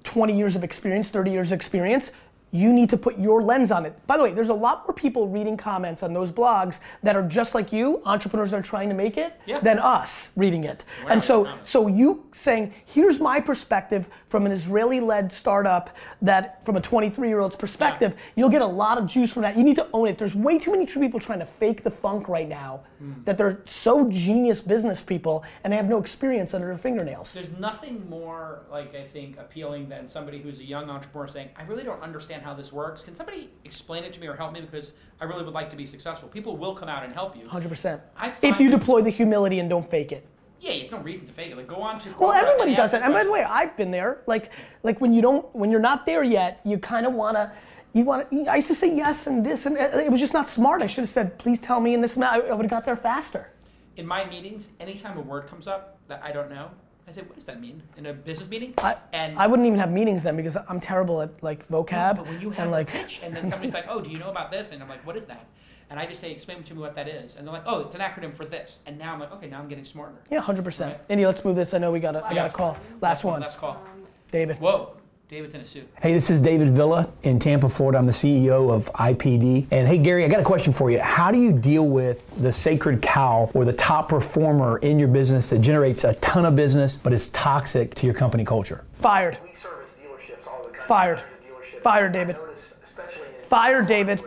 20 0.04 0.38
years 0.38 0.56
of 0.56 0.64
experience, 0.64 1.10
30 1.10 1.32
years 1.32 1.52
of 1.52 1.56
experience, 1.56 2.12
you 2.52 2.74
need 2.74 2.90
to 2.90 2.98
put 2.98 3.18
your 3.20 3.42
lens 3.42 3.72
on 3.72 3.86
it. 3.86 3.96
By 4.08 4.18
the 4.18 4.24
way, 4.24 4.32
there's 4.34 4.50
a 4.50 4.54
lot 4.54 4.88
more 4.88 4.94
people 4.94 5.28
reading 5.28 5.56
comments 5.56 6.02
on 6.04 6.14
those 6.14 6.32
blogs 6.32 6.80
that 7.04 7.16
are 7.16 7.22
just 7.24 7.54
like 7.54 7.72
you, 7.72 8.02
entrepreneurs 8.06 8.52
that 8.52 8.58
are 8.58 8.64
trying 8.64 8.90
to 8.90 8.96
make 8.96 9.18
it, 9.18 9.34
Yeah. 9.46 9.60
than 9.60 9.78
us 9.80 10.30
reading 10.36 10.64
it. 10.64 10.84
And 11.08 11.22
so, 11.22 11.48
so 11.64 11.88
you 11.88 12.26
saying, 12.34 12.74
here's 12.86 13.20
my 13.20 13.40
perspective 13.40 14.10
from 14.30 14.46
an 14.46 14.52
Israeli-led 14.52 15.32
startup 15.32 15.92
that, 16.22 16.64
from 16.66 16.76
a 16.78 16.82
23-year-old's 16.82 17.56
perspective, 17.56 18.16
you'll 18.36 18.50
get 18.50 18.62
a 18.62 18.66
lot 18.66 18.98
of 18.98 19.06
juice 19.06 19.32
from 19.32 19.44
that. 19.44 19.56
You 19.58 19.64
need 19.64 19.76
to 19.76 19.88
own 19.94 20.08
it. 20.08 20.18
There's 20.18 20.36
way 20.36 20.58
too 20.60 20.72
many 20.72 20.86
people 20.86 21.20
trying 21.20 21.40
to 21.40 21.46
fake 21.46 21.84
the 21.84 21.92
funk 21.92 22.28
right 22.30 22.48
now 22.50 22.82
Hmm. 23.00 23.14
that 23.24 23.38
they're 23.38 23.62
so 23.66 24.10
genius 24.10 24.60
business 24.60 25.02
people 25.02 25.44
and 25.64 25.72
they 25.72 25.78
have 25.78 25.88
no 25.88 26.00
experience 26.00 26.54
under 26.54 26.68
their 26.68 26.78
fingernails. 26.78 27.34
There's 27.34 27.50
nothing 27.58 28.10
more 28.10 28.64
like 28.70 28.94
I 28.94 29.06
think 29.06 29.38
appealing 29.38 29.88
than 29.88 30.08
somebody 30.08 30.42
who's 30.42 30.60
a 30.60 30.66
young 30.66 30.90
entrepreneur 30.90 31.28
saying, 31.30 31.50
"I 31.58 31.64
really 31.64 31.84
don't 31.84 32.02
understand 32.02 32.39
how 32.42 32.54
this 32.54 32.72
works. 32.72 33.04
Can 33.04 33.16
somebody 33.16 33.50
explain 33.66 34.04
it 34.04 34.14
to 34.14 34.20
me 34.20 34.28
or 34.28 34.36
help 34.36 34.54
me 34.54 34.62
because 34.62 34.94
I 35.22 35.26
really 35.26 35.44
would 35.44 35.54
like 35.54 35.70
to 35.72 35.76
be 35.76 35.86
successful." 35.86 36.30
People 36.30 36.58
will 36.58 36.76
come 36.76 36.90
out 36.90 37.04
and 37.04 37.14
help 37.14 37.36
you. 37.36 37.46
100%. 37.48 38.00
I 38.18 38.34
If 38.42 38.60
you 38.60 38.70
deploy 38.70 39.02
the 39.02 39.10
humility 39.10 39.60
and 39.60 39.70
don't 39.70 39.90
fake 39.90 40.12
it. 40.12 40.26
Yeah, 40.60 40.72
there's 40.72 40.92
no 40.92 41.00
reason 41.00 41.26
to 41.28 41.34
fake 41.34 41.52
it. 41.52 41.58
Like 41.58 41.68
go 41.68 41.82
on 41.82 42.00
to 42.02 42.10
Well, 42.20 42.34
everybody 42.34 42.76
does 42.76 42.94
it. 42.94 43.02
And 43.02 43.14
by 43.14 43.24
the 43.24 43.32
way. 43.32 43.44
I've 43.44 43.78
been 43.78 43.92
there. 43.92 44.22
Like, 44.28 44.52
like 44.84 45.00
when 45.00 45.14
you 45.14 45.22
don't, 45.22 45.46
when 45.56 45.72
you're 45.72 45.80
not 45.80 46.06
there 46.06 46.24
yet, 46.24 46.60
you 46.66 46.78
kind 46.78 47.06
of 47.06 47.14
want 47.14 47.38
to. 47.38 47.52
You 47.94 48.04
want 48.04 48.30
to. 48.30 48.46
I 48.48 48.58
used 48.58 48.68
to 48.68 48.76
say 48.76 48.94
yes 48.94 49.28
and 49.28 49.44
this, 49.46 49.66
and 49.66 49.78
it 49.78 49.94
it 49.96 50.12
was 50.12 50.20
just 50.20 50.34
not 50.34 50.48
smart. 50.50 50.82
I 50.82 50.86
should 50.86 51.02
have 51.04 51.10
said, 51.10 51.40
"Please 51.40 51.60
tell 51.62 51.80
me." 51.80 51.94
And 51.96 52.04
this, 52.04 52.16
and 52.16 52.24
that. 52.24 52.34
I 52.34 52.54
would 52.54 52.66
have 52.66 52.70
got 52.70 52.86
there 52.86 52.96
faster. 52.98 53.52
in 53.96 54.06
my 54.06 54.24
meetings, 54.26 54.70
anytime 54.80 55.18
a 55.18 55.22
word 55.22 55.48
comes 55.48 55.68
up 55.68 55.98
that 56.08 56.22
I 56.24 56.32
don't 56.32 56.50
know, 56.50 56.70
I 57.10 57.12
said, 57.12 57.26
"What 57.28 57.36
does 57.36 57.46
that 57.46 57.60
mean?" 57.60 57.82
In 57.98 58.06
a 58.06 58.14
business 58.14 58.48
meeting, 58.50 58.74
I, 58.78 58.96
and 59.14 59.38
I 59.38 59.48
wouldn't 59.48 59.66
even 59.68 59.80
have 59.80 59.92
meetings 59.92 60.22
then 60.22 60.36
because 60.36 60.56
I'm 60.56 60.80
terrible 60.80 61.22
at 61.22 61.42
like 61.42 61.68
vocab 61.68 62.18
But 62.18 62.28
when 62.28 62.40
you 62.40 62.52
have 62.52 62.60
and 62.60 62.68
a 62.70 62.72
like. 62.72 62.88
pitch, 62.88 63.20
and 63.24 63.36
then 63.36 63.48
somebody's 63.48 63.74
like, 63.74 63.86
"Oh, 63.90 64.00
do 64.00 64.12
you 64.12 64.20
know 64.20 64.30
about 64.30 64.52
this?" 64.52 64.70
and 64.72 64.82
I'm 64.84 64.88
like, 64.90 65.06
"What 65.08 65.18
is 65.18 65.26
that?" 65.26 65.46
And 65.90 66.00
I 66.00 66.06
just 66.06 66.22
say, 66.22 66.32
"Explain 66.32 66.62
to 66.62 66.74
me 66.76 66.82
what 66.82 66.94
that 66.96 67.08
is," 67.08 67.36
and 67.36 67.48
they're 67.48 67.54
like, 67.54 67.64
"Oh, 67.66 67.80
it's 67.80 67.96
an 67.96 68.02
acronym 68.02 68.32
for 68.32 68.46
this." 68.46 68.78
And 68.86 69.00
now 69.00 69.12
I'm 69.14 69.20
like, 69.20 69.32
"Okay, 69.34 69.48
now 69.48 69.60
I'm 69.60 69.68
getting 69.68 69.86
smarter." 69.86 70.18
Yeah, 70.30 70.40
hundred 70.40 70.64
percent. 70.66 70.98
Right. 70.98 71.06
Indy, 71.10 71.26
let's 71.26 71.44
move 71.44 71.56
this. 71.56 71.74
I 71.74 71.80
know 71.80 71.92
we 71.92 72.00
got 72.00 72.16
a, 72.16 72.24
I 72.24 72.36
got 72.36 72.46
a 72.46 72.54
call. 72.54 72.78
Last 73.02 73.24
one, 73.24 73.42
Last 73.42 73.58
call. 73.58 73.84
David. 74.32 74.60
Whoa, 74.60 74.96
David's 75.30 75.54
in 75.54 75.62
a 75.62 75.66
suit. 75.66 75.88
Hey, 76.02 76.14
this 76.14 76.32
is 76.32 76.42
David 76.42 76.72
Villa 76.72 77.08
in 77.22 77.38
Tampa, 77.38 77.70
Florida. 77.70 78.00
I'm 78.00 78.08
the 78.08 78.12
CEO 78.12 78.72
of 78.74 78.92
IPD. 78.94 79.68
And 79.70 79.88
hey, 79.88 80.00
Gary, 80.00 80.26
I 80.26 80.28
got 80.28 80.40
a 80.40 80.44
question 80.44 80.74
for 80.74 80.90
you. 80.90 80.98
How 81.00 81.30
do 81.32 81.40
you 81.40 81.52
deal 81.54 81.86
with 81.86 82.32
the 82.42 82.52
sacred 82.52 83.04
cow 83.04 83.52
or 83.54 83.64
the 83.64 83.74
top 83.74 84.10
performer 84.10 84.80
in 84.80 84.98
your 84.98 85.08
business 85.08 85.52
that 85.52 85.60
generates 85.60 86.04
a 86.04 86.16
ton 86.16 86.46
of 86.46 86.56
business, 86.56 86.98
but 86.98 87.14
it's 87.14 87.30
toxic 87.30 87.94
to 87.96 88.08
your 88.08 88.16
company 88.16 88.44
culture? 88.44 88.84
Fired. 89.02 89.38
We 89.46 89.54
service 89.54 89.96
dealerships 90.04 90.48
all 90.48 90.64
the 90.64 90.70
country. 90.70 90.84
Fired. 90.88 91.20
hundreds 91.20 91.34
of 91.36 91.78
dealerships. 91.78 91.84
Fired, 91.84 92.12
David. 92.12 92.36
notice, 92.36 92.76
especially 92.84 93.28
in 93.28 93.48
Fired, 93.48 93.88
David. 93.88 94.24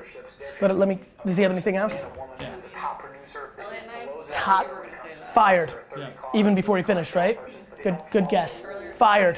But 0.60 0.78
let 0.78 0.88
me. 0.88 1.00
Does 1.26 1.36
he 1.36 1.42
have 1.42 1.50
anything 1.50 1.74
else? 1.74 1.94
a 2.00 2.06
woman 2.16 2.54
who's 2.54 2.64
a 2.66 2.68
top 2.68 3.00
producer 3.02 3.50
that 3.56 3.68
just 3.72 3.86
blows 3.88 4.28
out 4.30 4.34
Top. 4.34 4.66
every 4.70 4.88
customer 4.90 5.26
Fired. 5.34 5.70
or 5.70 5.82
30 5.96 6.02
cars. 6.12 6.30
Even 6.36 6.54
before 6.54 6.76
he 6.76 6.84
finished, 6.84 7.16
right? 7.16 7.40
Good. 7.82 7.98
Good 8.12 8.28
guess. 8.28 8.62
through. 8.62 8.92
Fired. 8.92 9.36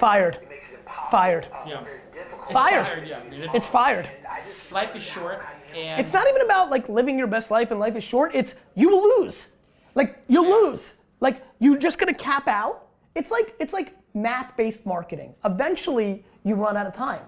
Fired. 0.00 0.36
It 0.42 0.48
makes 0.48 0.70
it 0.70 0.78
impossible. 0.80 1.10
Fired. 1.10 1.48
Yeah. 1.66 1.84
Very 1.84 2.00
difficult. 2.12 2.52
Fired. 2.52 2.86
Fired, 2.86 3.08
yeah. 3.08 3.18
I 3.18 3.28
mean, 3.28 3.48
It's 3.54 3.68
fired. 3.68 4.06
And 4.06 4.26
I 4.26 4.40
just 4.40 4.72
life 4.72 4.96
is 4.96 5.02
short, 5.02 5.44
and 5.74 6.00
It's 6.00 6.12
not 6.12 6.26
even 6.26 6.42
about 6.42 6.70
like 6.70 6.88
living 6.88 7.16
your 7.18 7.28
best 7.28 7.50
life 7.50 7.70
and 7.70 7.78
life 7.78 7.94
is 7.94 8.02
short. 8.02 8.34
It's 8.34 8.56
you 8.74 8.88
will 8.90 9.20
lose. 9.20 9.46
Like 9.94 10.22
you'll 10.26 10.50
lose. 10.50 10.94
Like 11.20 11.44
you're 11.58 11.78
just 11.78 11.98
gonna 11.98 12.14
cap 12.14 12.48
out 12.48 12.88
it's 13.14 13.30
like 13.30 13.54
it's 13.58 13.72
like 13.72 13.96
math-based 14.14 14.86
marketing. 14.86 15.34
Eventually, 15.44 16.24
you 16.44 16.54
run 16.54 16.76
out 16.76 16.86
of 16.86 16.94
time, 16.94 17.22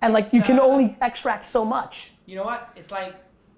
and 0.00 0.12
like 0.12 0.32
you 0.32 0.42
can 0.42 0.58
uh, 0.58 0.62
only 0.62 0.96
extract 1.00 1.44
so 1.44 1.64
much. 1.64 2.12
You 2.26 2.36
know 2.36 2.44
what? 2.44 2.70
It's 2.76 2.90
like, 2.90 3.16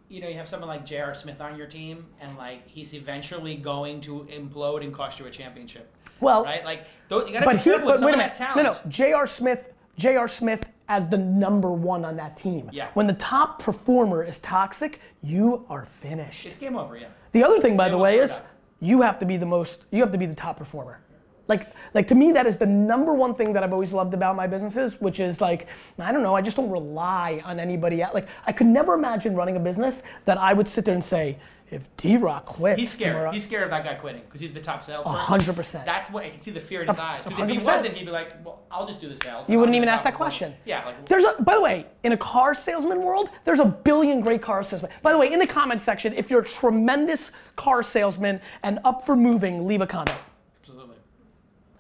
you 0.08 0.20
know, 0.20 0.28
you 0.28 0.36
have 0.36 0.48
someone 0.48 0.68
like 0.68 0.86
J.R. 0.86 1.14
Smith 1.14 1.40
on 1.40 1.56
your 1.56 1.66
team, 1.66 2.06
and 2.20 2.36
like 2.36 2.66
he's 2.68 2.94
eventually 2.94 3.56
going 3.56 4.00
to 4.02 4.26
implode 4.30 4.82
and 4.82 4.92
cost 4.92 5.18
you 5.18 5.26
a 5.26 5.30
championship. 5.30 5.94
Well, 6.20 6.44
right? 6.44 6.64
Like, 6.64 6.86
don't, 7.08 7.26
you 7.26 7.32
got 7.32 7.40
to 7.40 7.46
but 7.46 7.52
be 7.52 7.58
he, 7.58 7.64
careful 7.70 7.86
with 7.88 8.00
some 8.00 8.08
of 8.12 8.16
that 8.18 8.38
No, 8.38 8.46
talent. 8.46 8.84
no. 8.84 8.90
J.R. 8.90 9.26
Smith, 9.26 9.72
J.R. 9.96 10.28
Smith 10.28 10.64
as 10.88 11.06
the 11.08 11.18
number 11.18 11.70
one 11.70 12.04
on 12.04 12.16
that 12.16 12.36
team. 12.36 12.68
Yeah. 12.72 12.88
When 12.94 13.06
the 13.06 13.12
top 13.14 13.60
performer 13.60 14.24
is 14.24 14.38
toxic, 14.40 15.00
you 15.22 15.64
are 15.68 15.86
finished. 15.86 16.46
It's 16.46 16.58
game 16.58 16.76
over, 16.76 16.96
yeah. 16.96 17.08
The 17.32 17.44
other 17.44 17.60
thing, 17.60 17.76
by 17.76 17.84
They 17.88 17.92
the 17.92 17.98
way, 17.98 18.18
is 18.18 18.40
you 18.80 19.02
have 19.02 19.18
to 19.20 19.26
be 19.26 19.36
the 19.36 19.46
most. 19.46 19.84
You 19.92 20.00
have 20.00 20.12
to 20.12 20.18
be 20.18 20.26
the 20.26 20.34
top 20.34 20.56
performer. 20.56 21.00
Like, 21.46 21.72
like 21.94 22.06
to 22.08 22.14
me, 22.14 22.30
that 22.32 22.46
is 22.46 22.58
the 22.58 22.66
number 22.66 23.12
one 23.12 23.34
thing 23.34 23.52
that 23.54 23.64
I've 23.64 23.72
always 23.72 23.92
loved 23.92 24.14
about 24.14 24.36
my 24.36 24.46
businesses, 24.46 25.00
which 25.00 25.18
is 25.18 25.40
like, 25.40 25.66
I 25.98 26.12
don't 26.12 26.22
know, 26.22 26.36
I 26.36 26.42
just 26.42 26.56
don't 26.56 26.70
rely 26.70 27.40
on 27.44 27.58
anybody. 27.58 28.02
Else. 28.02 28.14
Like, 28.14 28.28
I 28.46 28.52
could 28.52 28.68
never 28.68 28.94
imagine 28.94 29.34
running 29.34 29.56
a 29.56 29.60
business 29.60 30.04
that 30.26 30.38
I 30.38 30.52
would 30.52 30.68
sit 30.68 30.84
there 30.84 30.94
and 30.94 31.04
say, 31.04 31.38
if 31.70 31.88
D 31.96 32.16
Rock 32.16 32.46
quits, 32.46 32.78
He's 32.80 32.90
scared. 32.90 33.32
He's 33.32 33.44
scared 33.44 33.62
of 33.64 33.70
that 33.70 33.84
guy 33.84 33.94
quitting 33.94 34.22
because 34.22 34.40
he's 34.40 34.52
the 34.52 34.60
top 34.60 34.82
salesperson. 34.82 35.14
A 35.14 35.22
hundred 35.22 35.54
percent. 35.54 35.86
That's 35.86 36.10
what 36.10 36.24
I 36.24 36.30
can 36.30 36.40
see 36.40 36.50
the 36.50 36.60
fear 36.60 36.82
in 36.82 36.88
his 36.88 36.98
eyes. 36.98 37.22
Because 37.24 37.38
if 37.38 37.50
he 37.50 37.64
wasn't, 37.64 37.96
he'd 37.96 38.04
be 38.04 38.10
like, 38.10 38.44
"Well, 38.44 38.60
I'll 38.70 38.86
just 38.86 39.00
do 39.00 39.08
the 39.08 39.16
sales." 39.16 39.48
You 39.48 39.58
wouldn't 39.58 39.76
even 39.76 39.88
ask 39.88 40.02
that 40.04 40.12
performer." 40.12 40.30
question. 40.30 40.54
Yeah, 40.64 40.84
like 40.84 41.06
There's 41.06 41.24
a, 41.24 41.40
by 41.42 41.54
the 41.54 41.60
way, 41.60 41.86
in 42.02 42.12
a 42.12 42.16
car 42.16 42.54
salesman 42.54 43.02
world, 43.02 43.30
there's 43.44 43.60
a 43.60 43.64
billion 43.64 44.20
great 44.20 44.42
car 44.42 44.64
salesmen. 44.64 44.90
By 45.02 45.12
the 45.12 45.18
way, 45.18 45.32
in 45.32 45.38
the 45.38 45.46
comment 45.46 45.80
section, 45.80 46.12
if 46.14 46.28
you're 46.28 46.42
a 46.42 46.44
tremendous 46.48 47.30
car 47.56 47.82
salesman 47.82 48.40
and 48.64 48.80
up 48.84 49.06
for 49.06 49.14
moving, 49.14 49.66
leave 49.66 49.80
a 49.80 49.86
comment. 49.86 50.18
absolutely. 50.60 50.96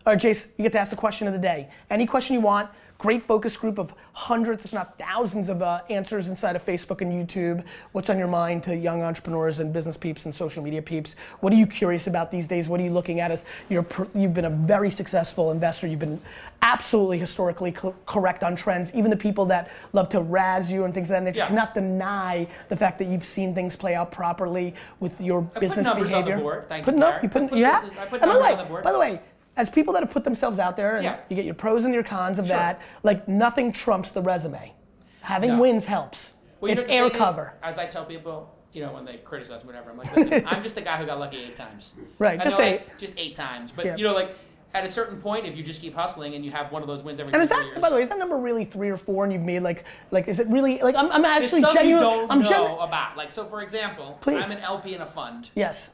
All 0.06 0.12
right, 0.12 0.22
Jace, 0.22 0.46
you 0.56 0.62
get 0.62 0.72
to 0.72 0.78
ask 0.78 0.90
the 0.90 0.96
question 0.96 1.26
of 1.26 1.32
the 1.32 1.38
day. 1.38 1.68
Any 1.90 2.06
question 2.06 2.34
you 2.34 2.40
want. 2.40 2.70
Great 3.00 3.22
focus 3.22 3.56
group 3.56 3.78
of 3.78 3.94
hundreds, 4.12 4.62
if 4.66 4.74
not 4.74 4.98
thousands, 4.98 5.48
of 5.48 5.62
uh, 5.62 5.80
answers 5.88 6.28
inside 6.28 6.54
of 6.54 6.62
Facebook 6.66 7.00
and 7.00 7.10
YouTube. 7.10 7.64
What's 7.92 8.10
on 8.10 8.18
your 8.18 8.28
mind 8.28 8.62
to 8.64 8.76
young 8.76 9.02
entrepreneurs 9.02 9.58
and 9.58 9.72
business 9.72 9.96
peeps 9.96 10.26
and 10.26 10.34
social 10.34 10.62
media 10.62 10.82
peeps? 10.82 11.16
What 11.40 11.50
are 11.50 11.56
you 11.56 11.66
curious 11.66 12.08
about 12.08 12.30
these 12.30 12.46
days? 12.46 12.68
What 12.68 12.78
are 12.78 12.82
you 12.82 12.90
looking 12.90 13.18
at 13.20 13.30
as 13.30 13.42
you're, 13.70 13.86
you've 14.14 14.34
been 14.34 14.44
a 14.44 14.50
very 14.50 14.90
successful 14.90 15.50
investor. 15.50 15.86
You've 15.86 15.98
been 15.98 16.20
absolutely 16.60 17.18
historically 17.18 17.72
co- 17.72 17.94
correct 18.04 18.44
on 18.44 18.54
trends. 18.54 18.94
Even 18.94 19.10
the 19.10 19.16
people 19.16 19.46
that 19.46 19.70
love 19.94 20.10
to 20.10 20.20
razz 20.20 20.70
you 20.70 20.84
and 20.84 20.92
things 20.92 21.06
of 21.06 21.12
that 21.12 21.22
nature 21.22 21.38
Yeah. 21.38 21.46
cannot 21.48 21.72
deny 21.72 22.46
the 22.68 22.76
fact 22.76 22.98
that 22.98 23.08
you've 23.08 23.24
seen 23.24 23.54
things 23.54 23.74
play 23.76 23.94
out 23.94 24.12
properly 24.12 24.74
with 25.00 25.18
your 25.22 25.40
put 25.40 25.60
business 25.60 25.86
numbers 25.86 26.12
on 26.12 26.20
the 26.20 26.26
behavior. 26.26 26.42
board. 26.42 26.68
Thank 26.68 26.84
Put 26.84 26.92
you, 26.94 27.00
no- 27.00 27.18
you 27.22 27.30
put, 27.30 27.44
I 27.44 27.48
put 27.48 27.58
have. 27.60 27.82
business- 27.84 27.98
I 27.98 28.04
put 28.04 28.20
and 28.20 28.28
by 28.30 28.34
the 28.36 28.42
way, 28.42 28.52
on 28.52 28.58
the 28.58 28.64
board. 28.64 28.84
by 28.84 28.92
the 28.92 28.98
way, 28.98 29.20
as 29.60 29.68
people 29.68 29.92
that 29.92 30.02
have 30.02 30.10
put 30.10 30.24
themselves 30.24 30.58
out 30.58 30.74
there, 30.76 30.96
and 30.96 31.04
Yeah. 31.04 31.16
you 31.28 31.36
get 31.36 31.44
your 31.44 31.54
pros 31.54 31.84
and 31.84 31.92
your 31.92 32.02
cons 32.02 32.38
of 32.38 32.46
Sure. 32.46 32.56
that. 32.56 32.80
Like 33.02 33.28
nothing 33.28 33.72
trumps 33.72 34.10
the 34.10 34.22
resume. 34.22 34.72
Having 35.20 35.50
No. 35.50 35.60
wins 35.60 35.84
helps. 35.84 36.34
Well, 36.60 36.72
it's 36.72 36.86
know, 36.86 36.92
air 36.94 37.04
thing 37.04 37.12
is, 37.12 37.18
cover. 37.18 37.52
as 37.62 37.76
I 37.78 37.86
tell 37.86 38.04
people, 38.06 38.50
you 38.72 38.82
know, 38.84 38.92
when 38.92 39.04
they 39.04 39.16
criticize 39.18 39.64
whatever, 39.64 39.90
I'm 39.90 39.98
like, 39.98 40.16
listen, 40.16 40.46
I'm 40.46 40.62
just 40.62 40.76
a 40.78 40.80
guy 40.80 40.96
who 40.96 41.04
got 41.06 41.18
lucky 41.20 41.36
eight 41.38 41.56
times. 41.56 41.92
Right, 42.18 42.34
And 42.34 42.42
just 42.42 42.56
they're 42.56 42.66
eight. 42.66 42.86
like, 42.88 42.98
just 42.98 43.12
eight 43.18 43.36
times. 43.36 43.70
But 43.70 43.84
Yeah. 43.84 43.96
you 43.96 44.04
know, 44.04 44.14
like 44.14 44.34
at 44.72 44.84
a 44.84 44.88
certain 44.88 45.20
point, 45.20 45.46
if 45.46 45.56
you 45.56 45.62
just 45.62 45.80
keep 45.80 45.94
hustling 45.94 46.34
and 46.36 46.44
you 46.44 46.50
have 46.52 46.70
one 46.72 46.80
of 46.80 46.88
those 46.88 47.02
wins 47.02 47.18
every 47.20 47.32
time. 47.32 47.40
And 47.40 47.50
is 47.50 47.54
that, 47.54 47.66
years, 47.66 47.78
by 47.80 47.90
the 47.90 47.96
way, 47.96 48.02
is 48.02 48.08
that 48.08 48.18
number 48.18 48.36
really 48.38 48.64
three 48.64 48.88
or 48.88 48.96
four? 48.96 49.24
And 49.24 49.32
you've 49.32 49.42
made 49.42 49.60
like, 49.60 49.84
like, 50.10 50.28
is 50.28 50.38
it 50.40 50.46
really 50.48 50.80
like? 50.80 50.94
I'm, 50.94 51.10
I'm 51.10 51.24
actually 51.24 51.62
genuine. 51.62 51.88
you 51.88 51.98
don't 51.98 52.30
I'm 52.30 52.40
know 52.40 52.48
genu- 52.48 52.76
about. 52.78 53.16
Like, 53.16 53.30
so 53.30 53.44
for 53.46 53.60
example, 53.62 54.16
Please. 54.22 54.44
I'm 54.50 54.56
an 54.56 54.62
LP 54.62 54.94
in 54.94 55.00
a 55.02 55.06
fund. 55.06 55.50
Yes, 55.54 55.90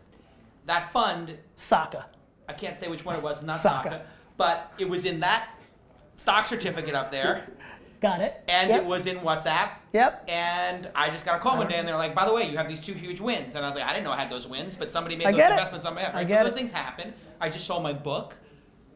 That 0.66 0.92
fund, 0.92 1.38
Sacca. 1.56 2.04
I 2.48 2.52
can't 2.52 2.76
say 2.76 2.88
which 2.88 3.04
one 3.04 3.16
it 3.16 3.22
was, 3.22 3.42
not 3.42 3.56
Sacca. 3.58 3.84
Sacca, 3.84 4.00
but 4.36 4.72
it 4.78 4.88
was 4.88 5.04
in 5.04 5.20
that 5.20 5.48
stock 6.16 6.46
certificate 6.48 6.94
up 6.94 7.10
there, 7.10 7.46
Got 8.00 8.20
it. 8.20 8.42
and 8.48 8.70
Yep. 8.70 8.82
it 8.82 8.86
was 8.86 9.06
in 9.06 9.18
WhatsApp. 9.20 9.70
Yep. 9.92 10.24
And 10.28 10.88
I 10.94 11.08
just 11.10 11.24
got 11.24 11.36
a 11.36 11.40
call 11.40 11.56
one 11.58 11.66
day, 11.68 11.76
and 11.76 11.88
they're 11.88 11.96
like, 11.96 12.14
"By 12.14 12.24
the 12.26 12.32
way, 12.32 12.48
you 12.48 12.56
have 12.58 12.68
these 12.68 12.80
two 12.80 12.92
huge 12.92 13.20
wins." 13.20 13.54
And 13.54 13.64
I 13.64 13.68
was 13.68 13.74
like, 13.76 13.84
"I 13.84 13.92
didn't 13.92 14.04
know 14.04 14.12
I 14.12 14.16
had 14.18 14.30
those 14.30 14.46
wins, 14.46 14.76
but 14.76 14.90
somebody 14.92 15.16
made 15.16 15.26
I 15.26 15.32
those 15.32 15.38
get 15.38 15.50
it. 15.50 15.54
investments 15.54 15.84
on 15.86 15.94
my 15.94 16.00
behalf." 16.02 16.14
I 16.14 16.18
Right? 16.18 16.26
get 16.28 16.38
so 16.40 16.44
those 16.44 16.52
it. 16.52 16.56
things 16.56 16.72
happen. 16.72 17.14
I 17.40 17.48
just 17.48 17.66
sold 17.66 17.82
my 17.82 17.92
book, 17.94 18.34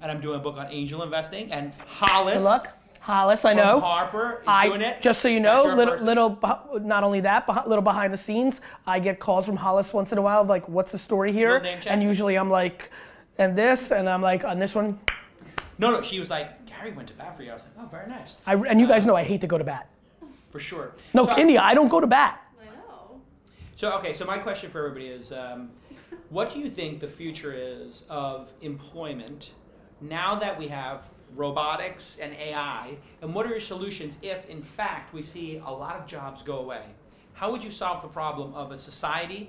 and 0.03 0.11
I'm 0.11 0.21
doing 0.21 0.37
a 0.39 0.43
book 0.43 0.57
on 0.59 0.67
angel 0.71 1.03
investing. 1.03 1.51
And 1.53 1.75
Hollis 1.87 2.39
Good 2.39 2.45
luck. 2.45 2.69
Hollis, 3.01 3.47
I 3.47 3.55
know. 3.55 3.81
Harper 3.81 4.41
is 4.43 4.45
I 4.47 4.69
doing 4.69 4.83
it. 4.83 5.01
just 5.01 5.23
so 5.23 5.29
you 5.29 5.41
know, 5.41 5.65
little, 5.65 5.95
person. 5.95 6.07
little, 6.07 6.39
not 6.83 7.03
only 7.03 7.21
that, 7.21 7.47
but 7.47 7.67
little 7.67 7.83
behind 7.83 8.13
the 8.13 8.19
scenes, 8.19 8.61
I 8.87 8.99
get 9.01 9.19
calls 9.19 9.47
from 9.47 9.57
Hollis 9.57 9.95
once 9.95 10.13
in 10.13 10.19
a 10.19 10.23
while, 10.23 10.43
of 10.43 10.49
like, 10.49 10.69
"What's 10.69 10.93
the 10.93 10.99
story 10.99 11.33
here?" 11.33 11.57
And 11.87 12.03
usually 12.03 12.37
I'm 12.37 12.51
like, 12.51 12.91
"And 13.41 13.57
this," 13.57 13.91
and 13.91 14.07
I'm 14.09 14.21
like, 14.21 14.45
"On 14.45 14.59
this 14.59 14.75
one." 14.75 15.01
No, 15.79 15.91
no, 15.91 16.03
she 16.03 16.21
was 16.21 16.29
like, 16.29 16.67
"Gary 16.67 16.93
went 16.93 17.09
to 17.09 17.15
bat 17.15 17.35
for 17.37 17.43
you." 17.43 17.51
I 17.51 17.55
was 17.55 17.63
like, 17.63 17.73
"Oh, 17.81 17.89
very 17.91 18.07
nice." 18.07 18.37
I, 18.47 18.55
and 18.55 18.79
you 18.79 18.87
guys 18.87 19.07
know 19.07 19.17
I 19.17 19.25
hate 19.25 19.41
to 19.41 19.47
go 19.47 19.57
to 19.57 19.65
bat. 19.65 19.89
For 20.51 20.61
sure. 20.61 20.93
No, 21.15 21.25
So- 21.25 21.39
India, 21.39 21.61
I 21.63 21.73
don't 21.75 21.89
go 21.89 22.01
to 22.01 22.07
bat. 22.07 22.45
I 22.61 22.67
know. 22.77 23.21
So 23.77 23.93
okay, 23.99 24.13
so 24.13 24.27
my 24.27 24.37
question 24.39 24.71
for 24.71 24.79
everybody 24.85 25.07
is, 25.07 25.33
um, 25.33 25.71
what 26.29 26.53
do 26.53 26.59
you 26.61 26.69
think 26.71 27.01
the 27.01 27.09
future 27.09 27.55
is 27.55 28.03
of 28.11 28.51
employment 28.61 29.53
now 30.03 30.35
that 30.35 30.59
we 30.59 30.69
have 30.69 31.05
robotics 31.35 32.19
and 32.21 32.35
AI, 32.35 32.97
and 33.23 33.35
what 33.35 33.47
are 33.47 33.51
your 33.51 33.61
solutions 33.61 34.19
if, 34.21 34.45
in 34.51 34.61
fact, 34.63 35.15
we 35.15 35.23
see 35.23 35.63
a 35.65 35.71
lot 35.71 35.97
of 35.97 36.07
jobs 36.07 36.43
go 36.43 36.59
away? 36.59 36.83
How 37.33 37.51
would 37.51 37.65
you 37.65 37.71
solve 37.71 38.03
the 38.03 38.09
problem 38.09 38.53
of 38.55 38.71
a 38.73 38.77
society 38.77 39.49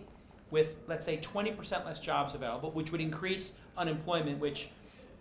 with, 0.51 0.75
let's 0.87 1.05
say, 1.05 1.17
20% 1.17 1.83
less 1.85 1.99
jobs 1.99 2.35
available, 2.35 2.71
which 2.71 2.91
would 2.91 3.01
increase 3.01 3.53
unemployment, 3.77 4.39
which 4.39 4.69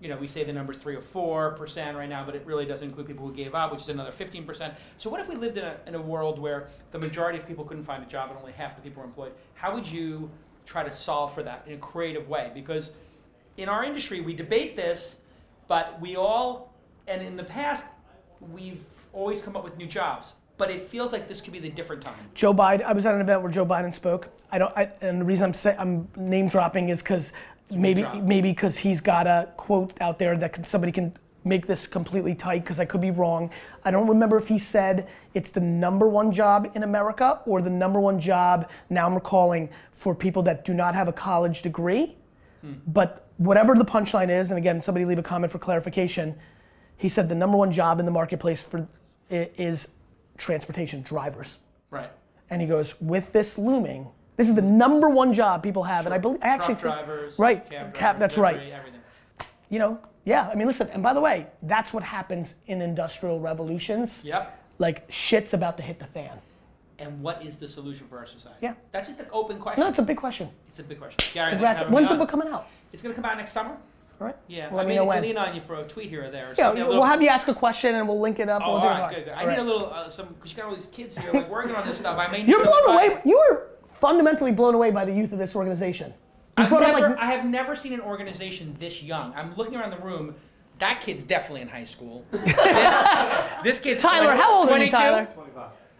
you 0.00 0.08
know, 0.08 0.16
we 0.16 0.26
say 0.26 0.44
the 0.44 0.52
number's 0.52 0.80
three 0.80 0.96
or 0.96 1.02
four 1.02 1.52
percent 1.52 1.96
right 1.96 2.08
now, 2.08 2.24
but 2.24 2.34
it 2.34 2.44
really 2.46 2.64
doesn't 2.64 2.88
include 2.88 3.06
people 3.06 3.26
who 3.26 3.34
gave 3.34 3.54
up, 3.54 3.70
which 3.70 3.82
is 3.82 3.88
another 3.90 4.12
15 4.12 4.44
percent. 4.44 4.74
So 4.96 5.10
what 5.10 5.20
if 5.20 5.28
we 5.28 5.36
lived 5.36 5.58
in 5.58 5.64
a, 5.64 5.76
in 5.86 5.94
a 5.94 6.00
world 6.00 6.38
where 6.38 6.68
the 6.90 6.98
majority 6.98 7.38
of 7.38 7.46
people 7.46 7.64
couldn't 7.64 7.84
find 7.84 8.02
a 8.02 8.06
job 8.06 8.30
and 8.30 8.38
only 8.38 8.52
half 8.52 8.76
the 8.76 8.82
people 8.82 9.02
were 9.02 9.08
employed? 9.08 9.32
How 9.54 9.74
would 9.74 9.86
you 9.86 10.30
try 10.64 10.82
to 10.82 10.90
solve 10.90 11.34
for 11.34 11.42
that 11.42 11.64
in 11.66 11.74
a 11.74 11.78
creative 11.78 12.28
way? 12.28 12.50
Because 12.54 12.92
in 13.56 13.68
our 13.68 13.84
industry, 13.84 14.20
we 14.20 14.34
debate 14.34 14.74
this, 14.74 15.16
but 15.68 16.00
we 16.00 16.16
all, 16.16 16.72
and 17.06 17.22
in 17.22 17.36
the 17.36 17.44
past, 17.44 17.86
we've 18.52 18.82
always 19.12 19.42
come 19.42 19.56
up 19.56 19.64
with 19.64 19.76
new 19.76 19.86
jobs. 19.86 20.32
But 20.56 20.70
it 20.70 20.90
feels 20.90 21.12
like 21.12 21.26
this 21.26 21.40
could 21.40 21.54
be 21.54 21.58
the 21.58 21.70
different 21.70 22.02
time. 22.02 22.18
Joe 22.34 22.52
Biden. 22.52 22.82
I 22.82 22.92
was 22.92 23.06
at 23.06 23.14
an 23.14 23.22
event 23.22 23.40
where 23.40 23.50
Joe 23.50 23.64
Biden 23.64 23.94
spoke. 23.94 24.28
I 24.52 24.58
don't. 24.58 24.76
I, 24.76 24.90
and 25.00 25.22
the 25.22 25.24
reason 25.24 25.44
I'm 25.44 25.54
say, 25.54 25.74
I'm 25.78 26.08
name 26.16 26.48
dropping 26.48 26.90
is 26.90 26.98
because 26.98 27.32
maybe 27.72 28.06
maybe 28.22 28.50
because 28.50 28.78
he's 28.78 29.00
got 29.00 29.26
a 29.26 29.48
quote 29.56 29.94
out 30.00 30.18
there 30.18 30.36
that 30.36 30.52
can, 30.52 30.64
somebody 30.64 30.92
can 30.92 31.16
make 31.44 31.66
this 31.66 31.86
completely 31.86 32.34
tight 32.34 32.62
because 32.62 32.80
I 32.80 32.84
could 32.84 33.00
be 33.00 33.10
wrong. 33.10 33.50
I 33.84 33.90
don't 33.90 34.06
remember 34.06 34.36
if 34.36 34.48
he 34.48 34.58
said 34.58 35.08
it's 35.32 35.50
the 35.50 35.60
number 35.60 36.06
one 36.06 36.32
job 36.32 36.70
in 36.74 36.82
America 36.82 37.40
or 37.46 37.62
the 37.62 37.70
number 37.70 37.98
one 37.98 38.20
job. 38.20 38.68
Now 38.90 39.06
I'm 39.06 39.14
recalling 39.14 39.70
for 39.92 40.14
people 40.14 40.42
that 40.44 40.64
do 40.64 40.74
not 40.74 40.94
have 40.94 41.08
a 41.08 41.12
college 41.12 41.62
degree. 41.62 42.16
But 42.88 43.26
whatever 43.38 43.74
the 43.74 43.84
punchline 43.84 44.28
is, 44.28 44.50
and 44.50 44.58
again, 44.58 44.82
somebody 44.82 45.06
leave 45.06 45.18
a 45.18 45.22
comment 45.22 45.50
for 45.50 45.58
clarification. 45.58 46.34
He 46.98 47.08
said 47.08 47.28
the 47.28 47.34
number 47.34 47.56
one 47.56 47.72
job 47.72 48.00
in 48.00 48.04
the 48.04 48.12
marketplace 48.12 48.62
for 48.62 48.86
is 49.30 49.88
transportation 50.36 51.02
drivers. 51.02 51.58
Right. 51.90 52.10
And 52.50 52.60
he 52.60 52.66
goes, 52.66 53.00
with 53.00 53.32
this 53.32 53.56
looming, 53.56 54.08
this 54.40 54.48
is 54.48 54.54
the 54.54 54.62
number 54.62 55.10
one 55.10 55.34
job 55.34 55.62
people 55.62 55.82
have, 55.82 56.06
and 56.06 56.14
I 56.14 56.18
believe 56.18 56.38
I 56.42 56.48
actually 56.48 56.76
Truck 56.76 56.94
drivers, 57.04 57.38
right, 57.38 57.68
cab 57.68 57.92
cap, 57.92 58.18
that's 58.18 58.38
right. 58.38 58.56
Everything. 58.72 59.00
You 59.68 59.78
know, 59.78 59.98
yeah. 60.24 60.48
I 60.48 60.54
mean, 60.54 60.66
listen, 60.66 60.88
and 60.94 61.02
by 61.02 61.12
the 61.12 61.20
way, 61.20 61.46
that's 61.64 61.92
what 61.92 62.02
happens 62.02 62.54
in 62.66 62.80
industrial 62.80 63.38
revolutions. 63.38 64.22
Yep. 64.24 64.58
Like 64.78 65.04
shit's 65.10 65.52
about 65.52 65.76
to 65.76 65.82
hit 65.82 65.98
the 65.98 66.06
fan. 66.06 66.38
And 66.98 67.22
what 67.22 67.44
is 67.44 67.56
the 67.56 67.68
solution 67.68 68.06
for 68.08 68.16
our 68.16 68.24
society? 68.24 68.56
Yeah. 68.62 68.72
That's 68.92 69.08
just 69.08 69.20
an 69.20 69.26
open 69.30 69.58
question. 69.58 69.82
No, 69.82 69.88
it's 69.90 69.98
a 69.98 70.02
big 70.02 70.16
question. 70.16 70.48
It's 70.68 70.78
a 70.78 70.82
big 70.82 70.98
question. 70.98 71.18
Gary, 71.34 71.50
Congrats. 71.50 71.80
thanks 71.80 71.80
for 71.80 71.84
having 71.84 71.94
When's 71.94 72.08
the 72.08 72.16
book 72.16 72.30
coming 72.30 72.48
out? 72.48 72.66
It's 72.94 73.02
going 73.02 73.14
to 73.14 73.20
come 73.20 73.30
out 73.30 73.36
next 73.36 73.52
summer. 73.52 73.76
All 74.20 74.26
right. 74.26 74.36
Yeah. 74.48 74.70
Let 74.72 74.80
I 74.80 74.82
me 74.84 74.88
may 74.88 74.94
know 74.96 75.02
to 75.02 75.08
when. 75.08 75.22
lean 75.22 75.36
on 75.36 75.54
you 75.54 75.60
for 75.66 75.76
a 75.76 75.84
tweet 75.84 76.08
here 76.08 76.24
or 76.24 76.30
there. 76.30 76.46
Or 76.46 76.54
Yeah, 76.56 76.64
something, 76.68 76.82
we'll 76.84 76.88
little- 76.92 77.04
have 77.04 77.20
you 77.20 77.28
ask 77.28 77.46
a 77.48 77.54
question 77.54 77.94
and 77.94 78.08
we'll 78.08 78.20
link 78.20 78.38
it 78.38 78.48
up. 78.48 78.62
Oh, 78.64 78.72
we'll 78.72 78.80
all 78.80 79.08
do 79.08 79.14
it. 79.14 79.16
good, 79.16 79.24
good. 79.26 79.34
I 79.34 79.40
All 79.40 79.40
need 79.42 79.48
right. 79.48 79.58
a 79.58 79.62
little, 79.62 79.92
uh, 79.92 80.08
some, 80.08 80.28
because 80.28 80.50
you 80.52 80.56
got 80.56 80.66
all 80.70 80.74
these 80.74 80.86
kids 80.86 81.16
here, 81.18 81.30
like 81.30 81.48
working 81.50 81.74
on 81.74 81.86
this 81.86 81.98
stuff. 81.98 82.18
I 82.18 82.26
may 82.30 82.38
need 82.38 82.48
You're 82.48 82.64
blown 82.64 82.90
advice. 82.96 83.12
away. 83.12 83.22
You 83.26 83.36
were 83.50 83.66
fundamentally 84.00 84.52
blown 84.52 84.74
away 84.74 84.90
by 84.90 85.04
the 85.04 85.12
youth 85.12 85.32
of 85.32 85.38
this 85.38 85.54
organization. 85.54 86.12
I've 86.56 86.70
never, 86.70 87.00
like- 87.10 87.18
I 87.18 87.26
have 87.26 87.44
never 87.44 87.74
seen 87.76 87.92
an 87.92 88.00
organization 88.00 88.76
this 88.78 89.02
young. 89.02 89.32
I'm 89.34 89.54
looking 89.56 89.76
around 89.76 89.90
the 89.90 89.98
room. 89.98 90.34
That 90.78 91.00
kid's 91.02 91.24
definitely 91.24 91.60
in 91.60 91.68
high 91.68 91.84
school. 91.84 92.24
this, 92.30 92.54
this 93.62 93.78
kid's 93.80 94.00
Tyler, 94.02 94.26
20 94.26 94.40
how 94.40 94.54
old 94.60 94.68
are 94.70 94.78
you, 94.78 94.90
22? 94.90 94.96
Tyler? 94.96 95.28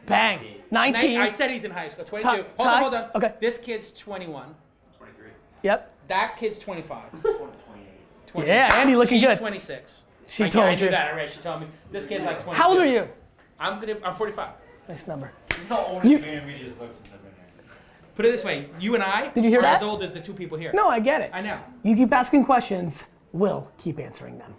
Bang. 0.07 0.41
19. 0.71 1.21
I 1.21 1.33
said 1.33 1.51
he's 1.51 1.65
in 1.65 1.71
high 1.71 1.89
school. 1.89 2.05
22. 2.05 2.29
Ty- 2.29 2.37
hold 2.37 2.47
Ty? 2.59 2.75
on, 2.75 2.83
hold 2.83 2.95
on. 2.95 3.11
Okay. 3.15 3.35
This 3.41 3.59
kid's 3.59 3.93
21. 3.93 4.55
23. 4.99 5.27
Yep. 5.63 5.95
That 6.09 6.37
kid's 6.39 6.59
25. 6.59 7.03
20. 8.33 8.47
Yeah, 8.49 8.69
Andy 8.75 8.95
looking 8.97 9.21
She's 9.21 9.29
good. 9.29 9.39
26. 9.39 10.03
She 10.29 10.45
I, 10.45 10.49
told 10.49 10.65
I 10.67 10.75
knew 10.77 10.85
you. 10.85 10.91
that 10.93 11.13
already. 11.13 11.31
She 11.33 11.41
told 11.41 11.61
me. 11.63 11.67
This 11.91 12.07
kid's 12.07 12.25
like 12.25 12.43
20. 12.43 12.57
How 12.57 12.71
old 12.71 12.79
are 12.79 12.87
you? 12.87 13.09
I'm 13.59 13.81
gonna. 13.81 13.97
I'm 14.05 14.15
45. 14.15 14.51
Nice 14.89 15.07
number. 15.09 15.33
This 15.49 15.59
is 15.59 15.67
how 15.67 15.85
old 15.85 16.05
You- 16.05 16.19
VaynerMedia's 16.21 16.79
looked 16.79 16.97
since 16.97 17.09
I've 17.13 17.13
been 17.13 17.20
here. 17.20 17.20
Put 18.21 18.27
it 18.27 18.33
this 18.33 18.45
way: 18.45 18.69
you 18.79 18.95
and 18.95 19.03
I 19.03 19.29
Did 19.29 19.45
you 19.45 19.49
hear 19.49 19.61
are 19.61 19.63
that? 19.63 19.77
as 19.77 19.83
old 19.83 20.03
as 20.03 20.13
the 20.13 20.21
two 20.21 20.35
people 20.35 20.59
here. 20.59 20.73
No, 20.75 20.89
I 20.91 21.01
get 21.01 21.23
it. 21.23 21.31
I 21.33 21.41
know. 21.41 21.59
You 21.83 21.97
keep 21.97 22.13
asking 22.13 22.45
questions, 22.45 23.07
we'll 23.33 23.73
keep 23.79 23.99
answering 23.99 24.37
them. 24.37 24.57